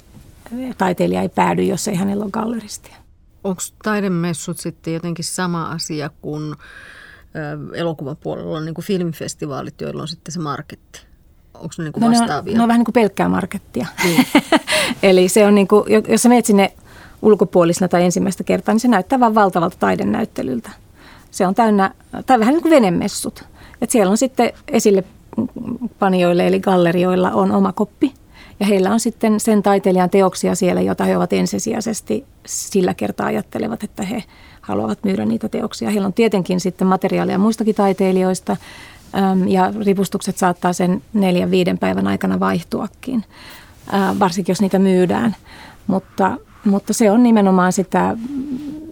[0.79, 2.97] taiteilija ei päädy, jos ei hänellä ole galleristia.
[3.45, 6.55] Onko taidemessut sitten jotenkin sama asia kuin
[7.75, 11.07] elokuvan puolella on niin kuin filmifestivaalit, joilla on sitten se marketti?
[11.55, 12.53] Onko ne niin kuin no, vastaavia?
[12.53, 13.87] Ne on, ne on vähän niin kuin pelkkää markettia.
[14.05, 14.27] Niin.
[15.03, 16.73] Eli se on niin kuin, jos sä menet sinne
[17.23, 20.71] ulkopuolisena tai ensimmäistä kertaa, niin se näyttää vain valtavalta taidenäyttelyltä.
[21.31, 21.95] Se on täynnä,
[22.27, 23.45] tai vähän niin kuin venemessut.
[23.81, 25.05] Et siellä on sitten esille
[25.99, 28.15] panijoille eli gallerioilla on oma koppi.
[28.61, 33.85] Ja heillä on sitten sen taiteilijan teoksia siellä, jota he ovat ensisijaisesti sillä kertaa ajattelevat,
[33.85, 34.25] että he
[34.67, 35.91] haluavat myydä niitä teoksia.
[35.91, 38.57] Heillä on tietenkin sitten materiaalia muistakin taiteilijoista,
[39.47, 43.25] ja ripustukset saattaa sen neljän, viiden päivän aikana vaihtuakin,
[44.19, 45.37] varsinkin jos niitä myydään.
[45.87, 48.17] Mutta, mutta se on nimenomaan sitä,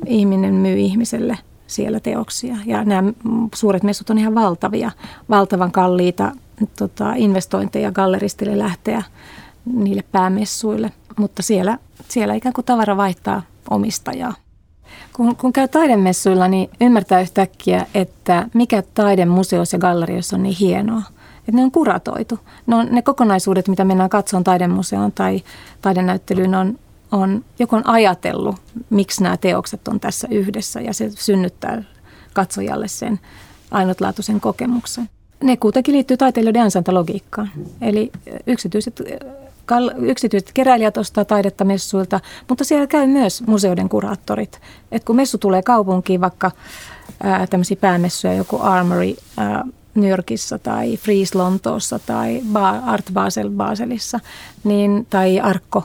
[0.07, 2.57] ihminen myy ihmiselle siellä teoksia.
[2.67, 3.13] Ja nämä
[3.55, 4.91] suuret messut on ihan valtavia,
[5.31, 6.33] valtavan kalliita
[6.79, 9.03] tota, investointeja galleristille lähteä
[9.73, 10.93] niille päämessuille.
[11.19, 14.35] Mutta siellä, siellä ikään kuin tavara vaihtaa omistajaa.
[15.17, 20.57] Kun, kun käy taidemessuilla, niin ymmärtää yhtäkkiä, että mikä taide museossa ja galleriossa on niin
[20.61, 21.03] hienoa.
[21.39, 22.39] Että ne on kuratoitu.
[22.67, 25.43] Ne, on, ne kokonaisuudet, mitä mennään katsomaan taidemuseoon tai
[25.83, 26.79] taidenäyttelyyn, on,
[27.13, 28.57] on joku on ajatellut,
[28.91, 31.83] miksi nämä teokset on tässä yhdessä ja se synnyttää
[32.33, 33.21] katsojalle sen
[33.71, 35.09] ainutlaatuisen kokemuksen.
[35.43, 37.51] Ne kuitenkin liittyy taiteilijoiden ansaintalogiikkaan.
[37.81, 38.13] Eli
[38.47, 39.01] yksityiset
[39.97, 44.61] yksityiset keräilijät ostaa taidetta messuilta, mutta siellä käy myös museoiden kuraattorit.
[44.93, 46.51] Et kun messu tulee kaupunkiin, vaikka
[47.51, 52.43] tämmöisiä päämessuja, joku Armory ää, New Yorkissa tai Freeze Lontoossa tai
[52.87, 54.21] Art Basel Baselissa
[54.65, 55.85] niin, tai Arkko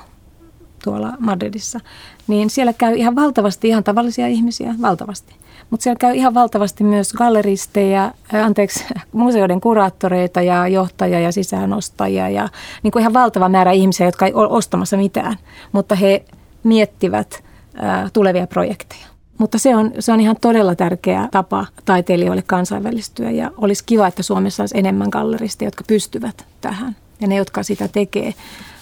[0.84, 1.80] tuolla Madridissa,
[2.28, 5.36] niin siellä käy ihan valtavasti ihan tavallisia ihmisiä, valtavasti.
[5.70, 12.50] Mutta siellä käy ihan valtavasti myös galleristeja, anteeksi, museoiden kuraattoreita ja johtajia ja sisäänostajia ja
[12.84, 15.36] niin kuin ihan valtava määrä ihmisiä, jotka ei ole ostamassa mitään,
[15.72, 16.26] mutta he
[16.64, 17.44] miettivät
[17.76, 19.08] ää, tulevia projekteja.
[19.38, 24.24] Mutta se on, se on ihan todella tärkeä tapa taiteilijoille kansainvälistyä ja olisi kiva, että
[24.24, 26.96] Suomessa olisi enemmän galleristeja, jotka pystyvät tähän.
[27.22, 28.34] Ja ne, jotka sitä tekee,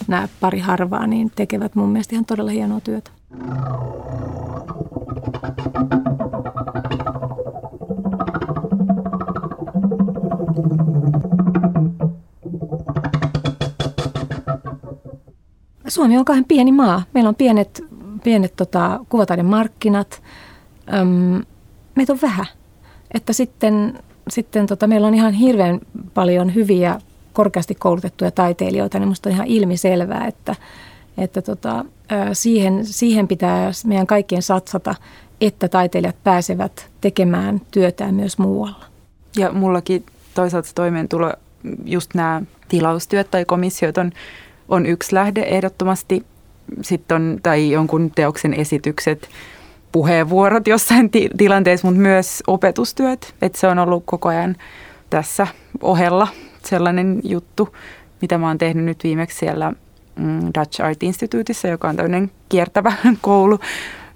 [0.07, 3.11] nämä pari harvaa, niin tekevät mun mielestä ihan todella hienoa työtä.
[15.87, 17.03] Suomi on kahden pieni maa.
[17.13, 17.83] Meillä on pienet,
[18.23, 20.23] pienet tota, kuvataidemarkkinat.
[20.93, 21.43] Öm,
[21.95, 22.45] meitä on vähän.
[23.13, 25.79] Että sitten, sitten tota, meillä on ihan hirveän
[26.13, 26.99] paljon hyviä,
[27.37, 30.55] korkeasti koulutettuja taiteilijoita, niin minusta on ihan ilmiselvää, että,
[31.17, 31.85] että tota,
[32.33, 34.95] siihen, siihen pitää meidän kaikkien satsata,
[35.41, 38.85] että taiteilijat pääsevät tekemään työtään myös muualla.
[39.35, 41.33] Ja mullakin toisaalta toimeentulo,
[41.85, 44.11] just nämä tilaustyöt tai komissiot on,
[44.69, 46.25] on yksi lähde ehdottomasti.
[46.81, 49.29] Sitten on, tai jonkun teoksen esitykset,
[49.91, 53.35] puheenvuorot jossain ti- tilanteessa, mutta myös opetustyöt.
[53.41, 54.55] Että se on ollut koko ajan
[55.09, 55.47] tässä
[55.81, 56.27] ohella
[56.69, 57.75] sellainen juttu,
[58.21, 59.73] mitä mä oon tehnyt nyt viimeksi siellä
[60.15, 63.59] mm, Dutch Art Instituteissa, joka on tämmöinen kiertävä koulu.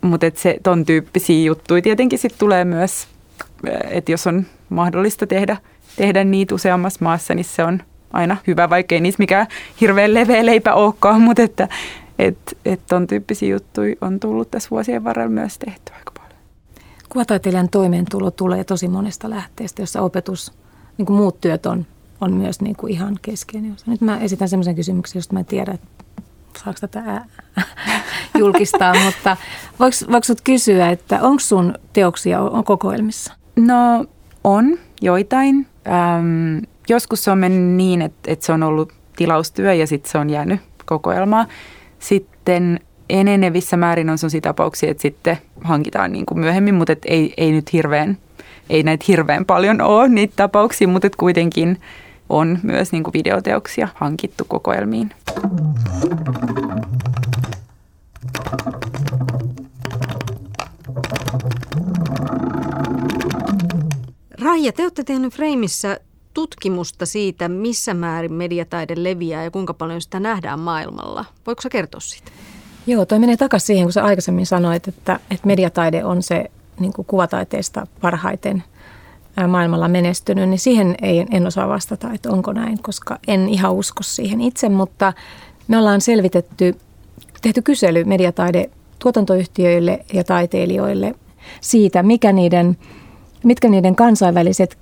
[0.02, 3.08] Mutta se ton tyyppisiä juttuja tietenkin sitten tulee myös,
[3.90, 5.58] että jos on mahdollista tehdä,
[5.96, 7.82] tehdä niitä useammassa maassa, niin se on
[8.14, 9.48] aina hyvä, vaikka ei niissä mikään
[9.82, 11.68] hirveän leveä leipä olekaan, mutta että
[12.20, 16.40] et, et ton tyyppisiä juttuja on tullut tässä vuosien varrella myös tehty aika paljon.
[17.10, 20.54] Kuvataiteilijan toimeentulo tulee tosi monesta lähteestä, jossa opetus,
[20.98, 21.86] niin kuin muut työt on,
[22.22, 23.92] on myös niin kuin ihan keskeinen osa.
[23.92, 25.78] Nyt mä esitän sellaisen kysymyksen, josta mä en tiedä,
[26.64, 27.26] saako tätä
[28.40, 29.38] julkistaa, mutta
[29.80, 33.34] voiko, voiko kysyä, että onko sun teoksia on kokoelmissa?
[33.56, 34.06] No
[34.44, 35.68] on joitain.
[35.88, 36.58] Ähm,
[36.90, 40.30] joskus se on mennyt niin, että, että se on ollut tilaustyö ja sitten se on
[40.30, 41.46] jäänyt kokoelmaa.
[42.00, 42.80] Sitten
[43.10, 47.52] enenevissä määrin on sellaisia tapauksia, että sitten hankitaan niin kuin myöhemmin, mutta et ei, ei
[47.52, 48.18] nyt hirveän,
[48.70, 51.78] ei näitä hirveän paljon ole niitä tapauksia, mutta et kuitenkin
[52.32, 55.14] on myös niin kuin videoteoksia hankittu kokoelmiin.
[64.42, 66.00] Raija, te olette tehnyt Freimissä
[66.34, 71.26] tutkimusta siitä, missä määrin mediataide leviää ja kuinka paljon sitä nähdään maailmalla.
[71.46, 72.32] Voiko sä kertoa siitä?
[72.88, 76.94] Joo, toi menee takaisin siihen, kun sä aikaisemmin sanoit, että, että mediataide on se niin
[76.94, 78.64] kuin kuvataiteesta parhaiten
[79.48, 84.04] maailmalla menestynyt, niin siihen ei, en osaa vastata, että onko näin, koska en ihan usko
[84.04, 85.14] siihen itse, mutta
[85.68, 86.76] me ollaan selvitetty,
[87.42, 91.16] tehty kysely mediataide tuotantoyhtiöille ja taiteilijoille
[91.62, 92.78] siitä, mikä niiden,
[93.44, 94.78] mitkä niiden kansainväliset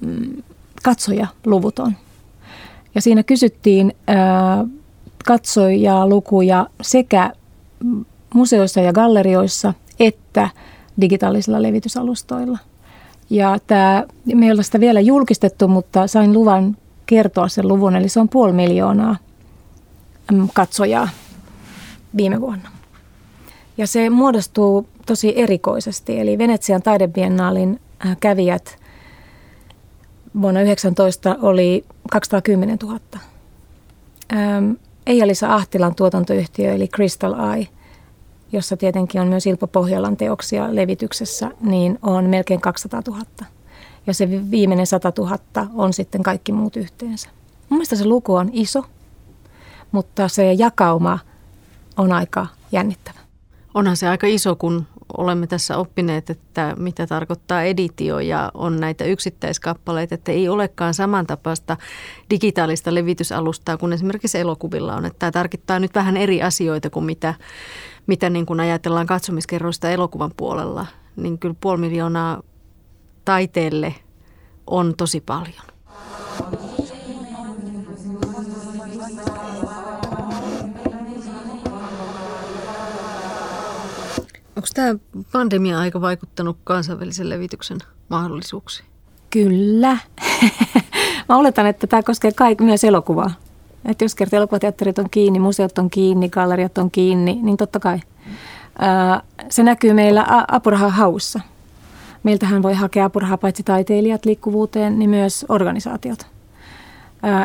[0.00, 0.42] mm,
[0.82, 1.92] katsojaluvut on.
[2.94, 3.92] Ja siinä kysyttiin
[5.26, 7.32] katsojalukuja sekä
[8.34, 10.48] museoissa ja gallerioissa että
[11.00, 12.58] digitaalisilla levitysalustoilla.
[13.30, 18.08] Ja tämä, me ei ole sitä vielä julkistettu, mutta sain luvan kertoa sen luvun, eli
[18.08, 19.16] se on puoli miljoonaa
[20.32, 21.08] mm, katsojaa
[22.16, 22.70] viime vuonna.
[23.78, 28.78] Ja se muodostuu tosi erikoisesti, eli Venetsian taidebiennaalin äh, kävijät
[30.42, 33.00] vuonna 19 oli 210 000.
[34.32, 34.72] Ähm,
[35.06, 37.68] Eija-Lisa Ahtilan tuotantoyhtiö eli Crystal Eye,
[38.52, 43.22] jossa tietenkin on myös Ilpo Pohjolan teoksia levityksessä, niin on melkein 200 000.
[44.06, 45.38] Ja se viimeinen 100 000
[45.74, 47.28] on sitten kaikki muut yhteensä.
[47.68, 48.84] Mun mielestä se luku on iso,
[49.92, 51.18] mutta se jakauma
[51.96, 53.20] on aika jännittävä.
[53.74, 54.86] Onhan se aika iso, kun
[55.16, 61.76] olemme tässä oppineet, että mitä tarkoittaa editio ja on näitä yksittäiskappaleita, että ei olekaan samantapaista
[62.30, 65.04] digitaalista levitysalustaa kuin esimerkiksi elokuvilla on.
[65.04, 67.34] Että tämä tarkoittaa nyt vähän eri asioita kuin mitä,
[68.06, 70.86] mitä niin kuin ajatellaan katsomiskerroista elokuvan puolella,
[71.16, 72.42] niin kyllä puoli miljoonaa
[73.24, 73.94] taiteelle
[74.66, 75.62] on tosi paljon.
[84.56, 84.94] Onko tämä
[85.32, 87.78] pandemia-aika vaikuttanut kansainvälisen levityksen
[88.08, 88.88] mahdollisuuksiin?
[89.30, 89.98] Kyllä.
[91.28, 93.30] Mä oletan, että tämä koskee kaik- myös elokuvaa.
[93.86, 97.98] Että jos kerta elokuvateatterit on kiinni, museot on kiinni, galleriat on kiinni, niin totta kai.
[99.50, 101.40] se näkyy meillä apurahahaussa.
[102.22, 106.26] Meiltähän voi hakea apurahaa paitsi taiteilijat liikkuvuuteen, niin myös organisaatiot.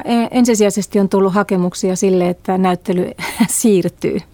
[0.06, 3.12] E, ensisijaisesti on tullut hakemuksia sille, että näyttely
[3.48, 4.20] siirtyy–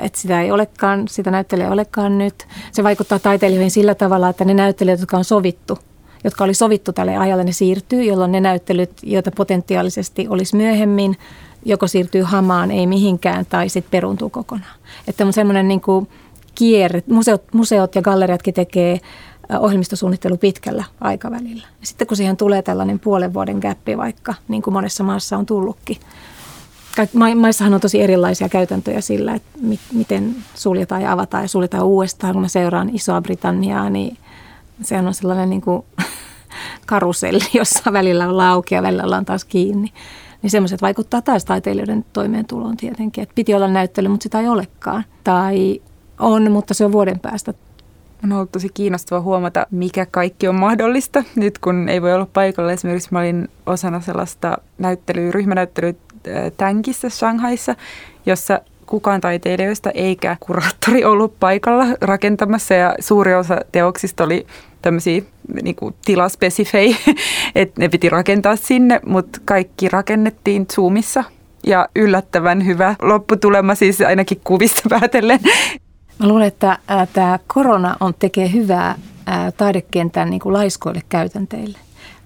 [0.00, 2.46] että sitä ei olekaan, sitä näyttelijä ei olekaan nyt.
[2.72, 5.78] Se vaikuttaa taiteilijoihin sillä tavalla, että ne näyttelijät, jotka on sovittu,
[6.24, 11.16] jotka oli sovittu tälle ajalle, ne siirtyy, jolloin ne näyttelyt, joita potentiaalisesti olisi myöhemmin,
[11.64, 14.78] joko siirtyy hamaan, ei mihinkään, tai sitten peruntuu kokonaan.
[15.08, 15.80] Että on semmoinen niin
[16.54, 19.00] kierre, museot, museot ja galleriatkin tekee
[19.58, 21.66] ohjelmistosuunnittelu pitkällä aikavälillä.
[21.80, 25.46] Ja sitten kun siihen tulee tällainen puolen vuoden gappi vaikka, niin kuin monessa maassa on
[25.46, 25.96] tullutkin,
[27.36, 32.32] maissahan on tosi erilaisia käytäntöjä sillä, että mi, miten suljetaan ja avataan ja suljetaan uudestaan.
[32.32, 34.16] Kun mä seuraan Isoa Britanniaa, niin
[34.82, 35.84] sehän on sellainen niin kuin
[36.86, 39.92] karuselli, jossa välillä ollaan auki ja välillä ollaan taas kiinni.
[40.42, 43.22] Niin semmoiset vaikuttaa taas taiteilijoiden toimeentuloon tietenkin.
[43.22, 45.04] Että piti olla näyttely, mutta sitä ei olekaan.
[45.24, 45.80] Tai
[46.18, 47.54] on, mutta se on vuoden päästä.
[48.24, 51.24] On ollut tosi kiinnostava huomata, mikä kaikki on mahdollista.
[51.36, 55.92] Nyt kun ei voi olla paikalla, esimerkiksi mä olin osana sellaista näyttelyä, ryhmänäyttelyä
[56.56, 57.74] Tänkissä Shanghaissa,
[58.26, 58.60] jossa
[58.90, 64.46] kukaan taiteilijoista eikä kuraattori ollut paikalla rakentamassa ja suuri osa teoksista oli
[64.82, 65.22] tämmöisiä
[65.62, 65.94] niin kuin
[67.54, 71.24] että ne piti rakentaa sinne, mutta kaikki rakennettiin Zoomissa
[71.66, 75.40] ja yllättävän hyvä lopputulema siis ainakin kuvista päätellen.
[76.18, 76.78] Mä luulen, että
[77.12, 81.78] tämä korona on tekee hyvää ää, taidekentän niin kuin laiskoille käytänteille.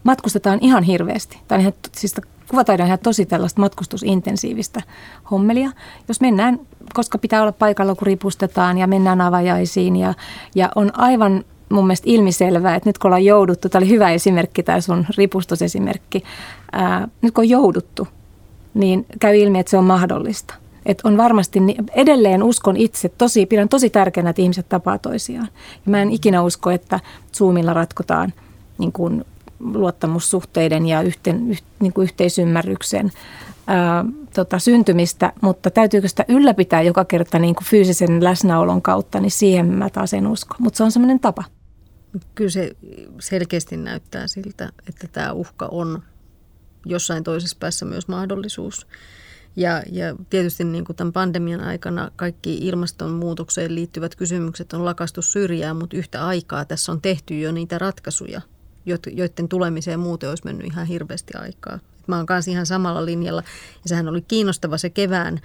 [0.04, 1.38] Matkustetaan ihan hirveästi.
[1.48, 2.14] Tämä on ihan, siis
[2.48, 4.82] kuvataide on ihan tosi tällaista matkustusintensiivistä
[5.30, 5.70] hommelia.
[6.08, 6.60] Jos mennään,
[6.94, 10.14] koska pitää olla paikalla, kun ripustetaan ja mennään avajaisiin ja,
[10.54, 14.62] ja on aivan mun mielestä ilmiselvää, että nyt kun ollaan jouduttu, tämä oli hyvä esimerkki,
[14.62, 16.22] tämä sun ripustusesimerkki,
[16.72, 18.08] ää, nyt kun on jouduttu,
[18.74, 20.54] niin käy ilmi, että se on mahdollista.
[20.86, 21.60] Että on varmasti,
[21.94, 25.48] edelleen uskon itse, tosi, pidän tosi tärkeänä, että ihmiset tapaa toisiaan.
[25.86, 27.00] Ja mä en ikinä usko, että
[27.36, 28.32] Zoomilla ratkotaan
[28.78, 29.24] niin kuin
[29.60, 33.12] luottamussuhteiden ja yhten, yh, niin kuin yhteisymmärryksen
[33.66, 39.30] ää, tota, syntymistä, mutta täytyykö sitä ylläpitää joka kerta niin kuin fyysisen läsnäolon kautta, niin
[39.30, 40.56] siihen mä taas en usko.
[40.58, 41.44] Mutta se on semmoinen tapa.
[42.34, 42.70] Kyllä se
[43.20, 46.02] selkeästi näyttää siltä, että tämä uhka on
[46.86, 48.86] jossain toisessa päässä myös mahdollisuus.
[49.56, 55.76] Ja, ja tietysti niin kuin tämän pandemian aikana kaikki ilmastonmuutokseen liittyvät kysymykset on lakastu syrjään,
[55.76, 58.40] mutta yhtä aikaa tässä on tehty jo niitä ratkaisuja,
[58.86, 61.78] joiden tulemiseen muuten olisi mennyt ihan hirveästi aikaa.
[62.06, 63.42] Mä oon kanssa ihan samalla linjalla.
[63.82, 65.40] Ja sehän oli kiinnostava se kevään,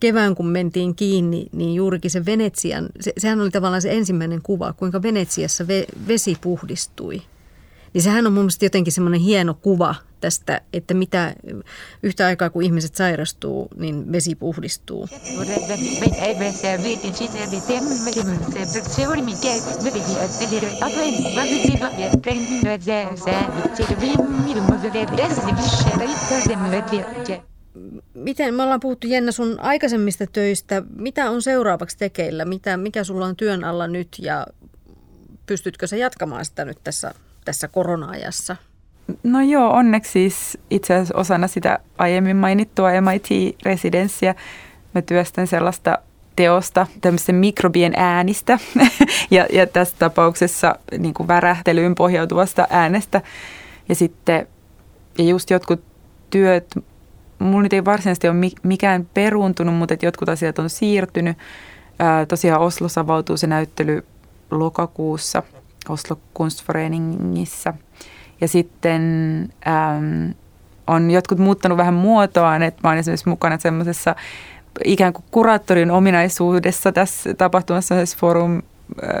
[0.00, 4.72] kevään kun mentiin kiinni, niin juurikin se Venetsian, se, sehän oli tavallaan se ensimmäinen kuva,
[4.72, 7.22] kuinka Venetsiassa ve, vesi puhdistui–
[7.94, 11.34] niin sehän on mun mielestä jotenkin semmoinen hieno kuva tästä, että mitä
[12.02, 15.08] yhtä aikaa kun ihmiset sairastuu, niin vesi puhdistuu.
[28.14, 30.82] Miten, me ollaan puhuttu Jenna sun aikaisemmista töistä.
[30.96, 32.44] Mitä on seuraavaksi tekeillä?
[32.44, 34.46] Mitä, mikä sulla on työn alla nyt ja
[35.46, 37.14] pystytkö sä jatkamaan sitä nyt tässä
[37.44, 38.56] tässä korona-ajassa?
[39.22, 44.34] No joo, onneksi siis itse asiassa osana sitä aiemmin mainittua MIT-residenssiä
[44.94, 45.98] mä työstän sellaista
[46.36, 48.58] teosta, tämmöisten mikrobien äänistä
[49.30, 53.22] ja, ja tässä tapauksessa niin kuin värähtelyyn pohjautuvasta äänestä.
[53.88, 54.46] Ja sitten
[55.18, 55.84] ja just jotkut
[56.30, 56.74] työt,
[57.38, 61.38] mulla nyt ei varsinaisesti ole mikään peruuntunut, mutta jotkut asiat on siirtynyt.
[62.28, 64.06] Tosiaan Oslossa avautuu se näyttely
[64.50, 65.42] lokakuussa–
[65.88, 67.74] Oslo Kunstforeningissa.
[68.40, 69.02] Ja sitten
[69.66, 70.30] ähm,
[70.86, 74.14] on jotkut muuttanut vähän muotoaan, että mä olen esimerkiksi mukana semmoisessa
[74.84, 79.12] ikään kuin kuraattorin ominaisuudessa tässä tapahtumassa Forum äh,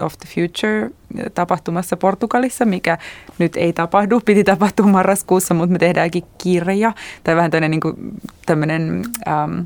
[0.00, 0.90] of the Future
[1.34, 2.98] tapahtumassa Portugalissa, mikä
[3.38, 4.20] nyt ei tapahdu.
[4.20, 6.92] Piti tapahtua marraskuussa, mutta me tehdäänkin kirja
[7.24, 7.94] tai vähän tämmöinen, niin kuin,
[8.46, 9.60] tämmöinen ähm,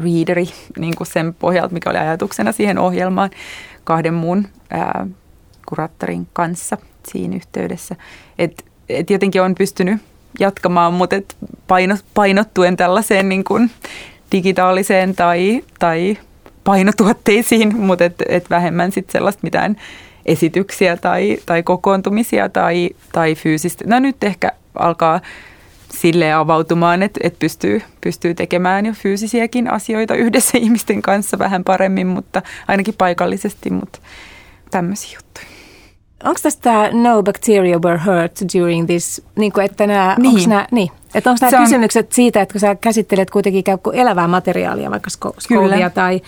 [0.00, 3.30] readeri niin kuin sen pohjalta, mikä oli ajatuksena siihen ohjelmaan
[3.84, 5.08] kahden muun äh,
[5.74, 7.96] kuraattorin kanssa siinä yhteydessä.
[8.38, 10.00] Et, et jotenkin on pystynyt
[10.40, 13.70] jatkamaan, mutta et paino, painottuen tällaiseen niin kuin
[14.32, 16.18] digitaaliseen tai, tai
[16.64, 19.76] painotuotteisiin, mutta et, et vähemmän sitten sellaista mitään
[20.26, 23.84] esityksiä tai, tai kokoontumisia tai, tai fyysistä.
[23.86, 25.20] No nyt ehkä alkaa
[25.92, 32.06] sille avautumaan, että, että pystyy, pystyy tekemään jo fyysisiäkin asioita yhdessä ihmisten kanssa vähän paremmin,
[32.06, 33.98] mutta ainakin paikallisesti, mutta
[34.70, 35.53] tämmöisiä juttuja.
[36.24, 40.36] Onko tästä no bacteria were hurt during this, niin kuin, että nämä, niin.
[40.36, 43.78] onko nämä, niin, että onko nämä on, kysymykset siitä, että kun sä käsittelet kuitenkin ikään
[43.78, 46.20] kuin elävää materiaalia, vaikka skolvia tai,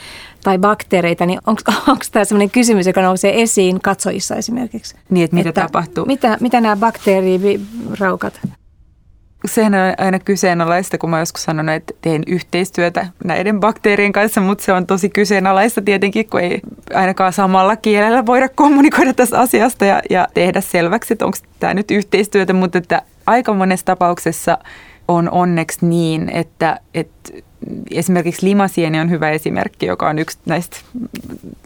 [0.45, 4.97] tai bakteereita, niin onko, onko tämä sellainen kysymys, joka nousee esiin katsojissa esimerkiksi?
[5.11, 6.05] Niin, että mitä että tapahtuu?
[6.05, 8.41] Mitä, mitä nämä bakteeriraukat?
[9.49, 14.65] Sehän on aina kyseenalaista, kun mä joskus sanon, että teen yhteistyötä näiden bakteerien kanssa, mutta
[14.65, 16.61] se on tosi kyseenalaista tietenkin, kun ei
[16.95, 21.91] ainakaan samalla kielellä voida kommunikoida tästä asiasta ja, ja tehdä selväksi, että onko tämä nyt
[21.91, 24.59] yhteistyötä, mutta että aika monessa tapauksessa
[25.09, 27.33] on onneksi niin, että, että
[27.91, 30.77] esimerkiksi limasieni on hyvä esimerkki, joka on yksi näistä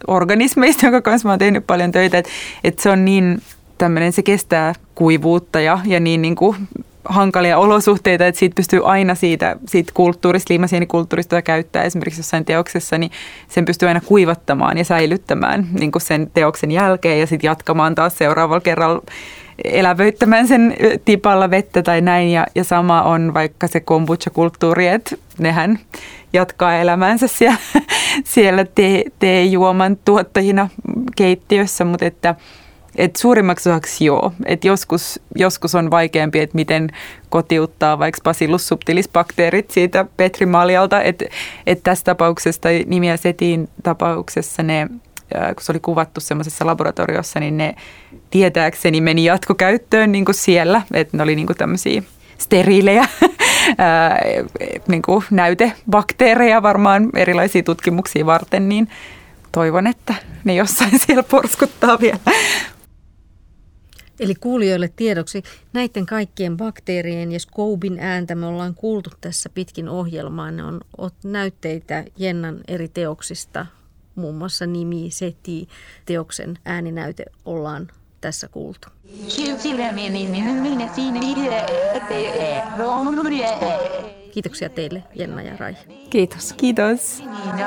[0.07, 2.31] organismeista, jonka kanssa mä oon tehnyt paljon töitä, että,
[2.63, 3.41] että se on niin
[3.77, 6.55] tämmöinen, se kestää kuivuutta ja, ja niin, niin kuin
[7.05, 12.97] hankalia olosuhteita, että siitä pystyy aina siitä, siitä kulttuurista, liimasienikulttuurista, jota käyttää esimerkiksi jossain teoksessa,
[12.97, 13.11] niin
[13.47, 18.17] sen pystyy aina kuivattamaan ja säilyttämään niin kuin sen teoksen jälkeen ja sitten jatkamaan taas
[18.17, 19.01] seuraavalla kerralla
[19.63, 20.75] elävöittämään sen
[21.05, 22.31] tipalla vettä tai näin.
[22.31, 25.79] Ja, ja sama on vaikka se kombucha-kulttuuri, että nehän
[26.33, 27.57] jatkaa elämänsä siellä,
[28.23, 30.69] siellä te, teejuoman tuottajina
[31.15, 32.35] keittiössä, mutta että–
[32.95, 34.33] et suurimmaksi osaksi joo.
[34.45, 36.89] Et joskus, joskus on vaikeampi, että miten
[37.29, 41.01] kotiuttaa vaikka Bacillus subtilis bakteerit siitä petrimaalialta.
[41.01, 41.25] Että
[41.67, 44.87] et tässä tapauksessa tai nimiä setiin tapauksessa ne
[45.55, 47.75] kun se oli kuvattu semmoisessa laboratoriossa, niin ne
[48.29, 52.03] tietääkseni meni jatkokäyttöön niin kuin siellä, että ne oli niin kuin tämmöisiä
[52.37, 53.07] steriilejä
[54.87, 58.89] niin kuin näytebakteereja varmaan erilaisia tutkimuksia varten, niin
[59.51, 60.13] toivon, että
[60.43, 62.19] ne jossain siellä porskuttaa vielä.
[64.21, 65.43] Eli kuulijoille tiedoksi,
[65.73, 70.51] näiden kaikkien bakteerien ja skoubin ääntä me ollaan kuultu tässä pitkin ohjelmaa.
[70.51, 70.81] Ne on
[71.23, 73.65] näytteitä Jennan eri teoksista,
[74.15, 75.67] muun muassa nimi, seti,
[76.05, 77.87] teoksen ääninäyte ollaan
[78.21, 78.87] tässä kuultu.
[84.31, 85.75] Kiitoksia teille, Jenna ja Rai.
[86.09, 86.53] Kiitos.
[86.53, 87.23] Kiitos.
[87.23, 87.61] Kiitos.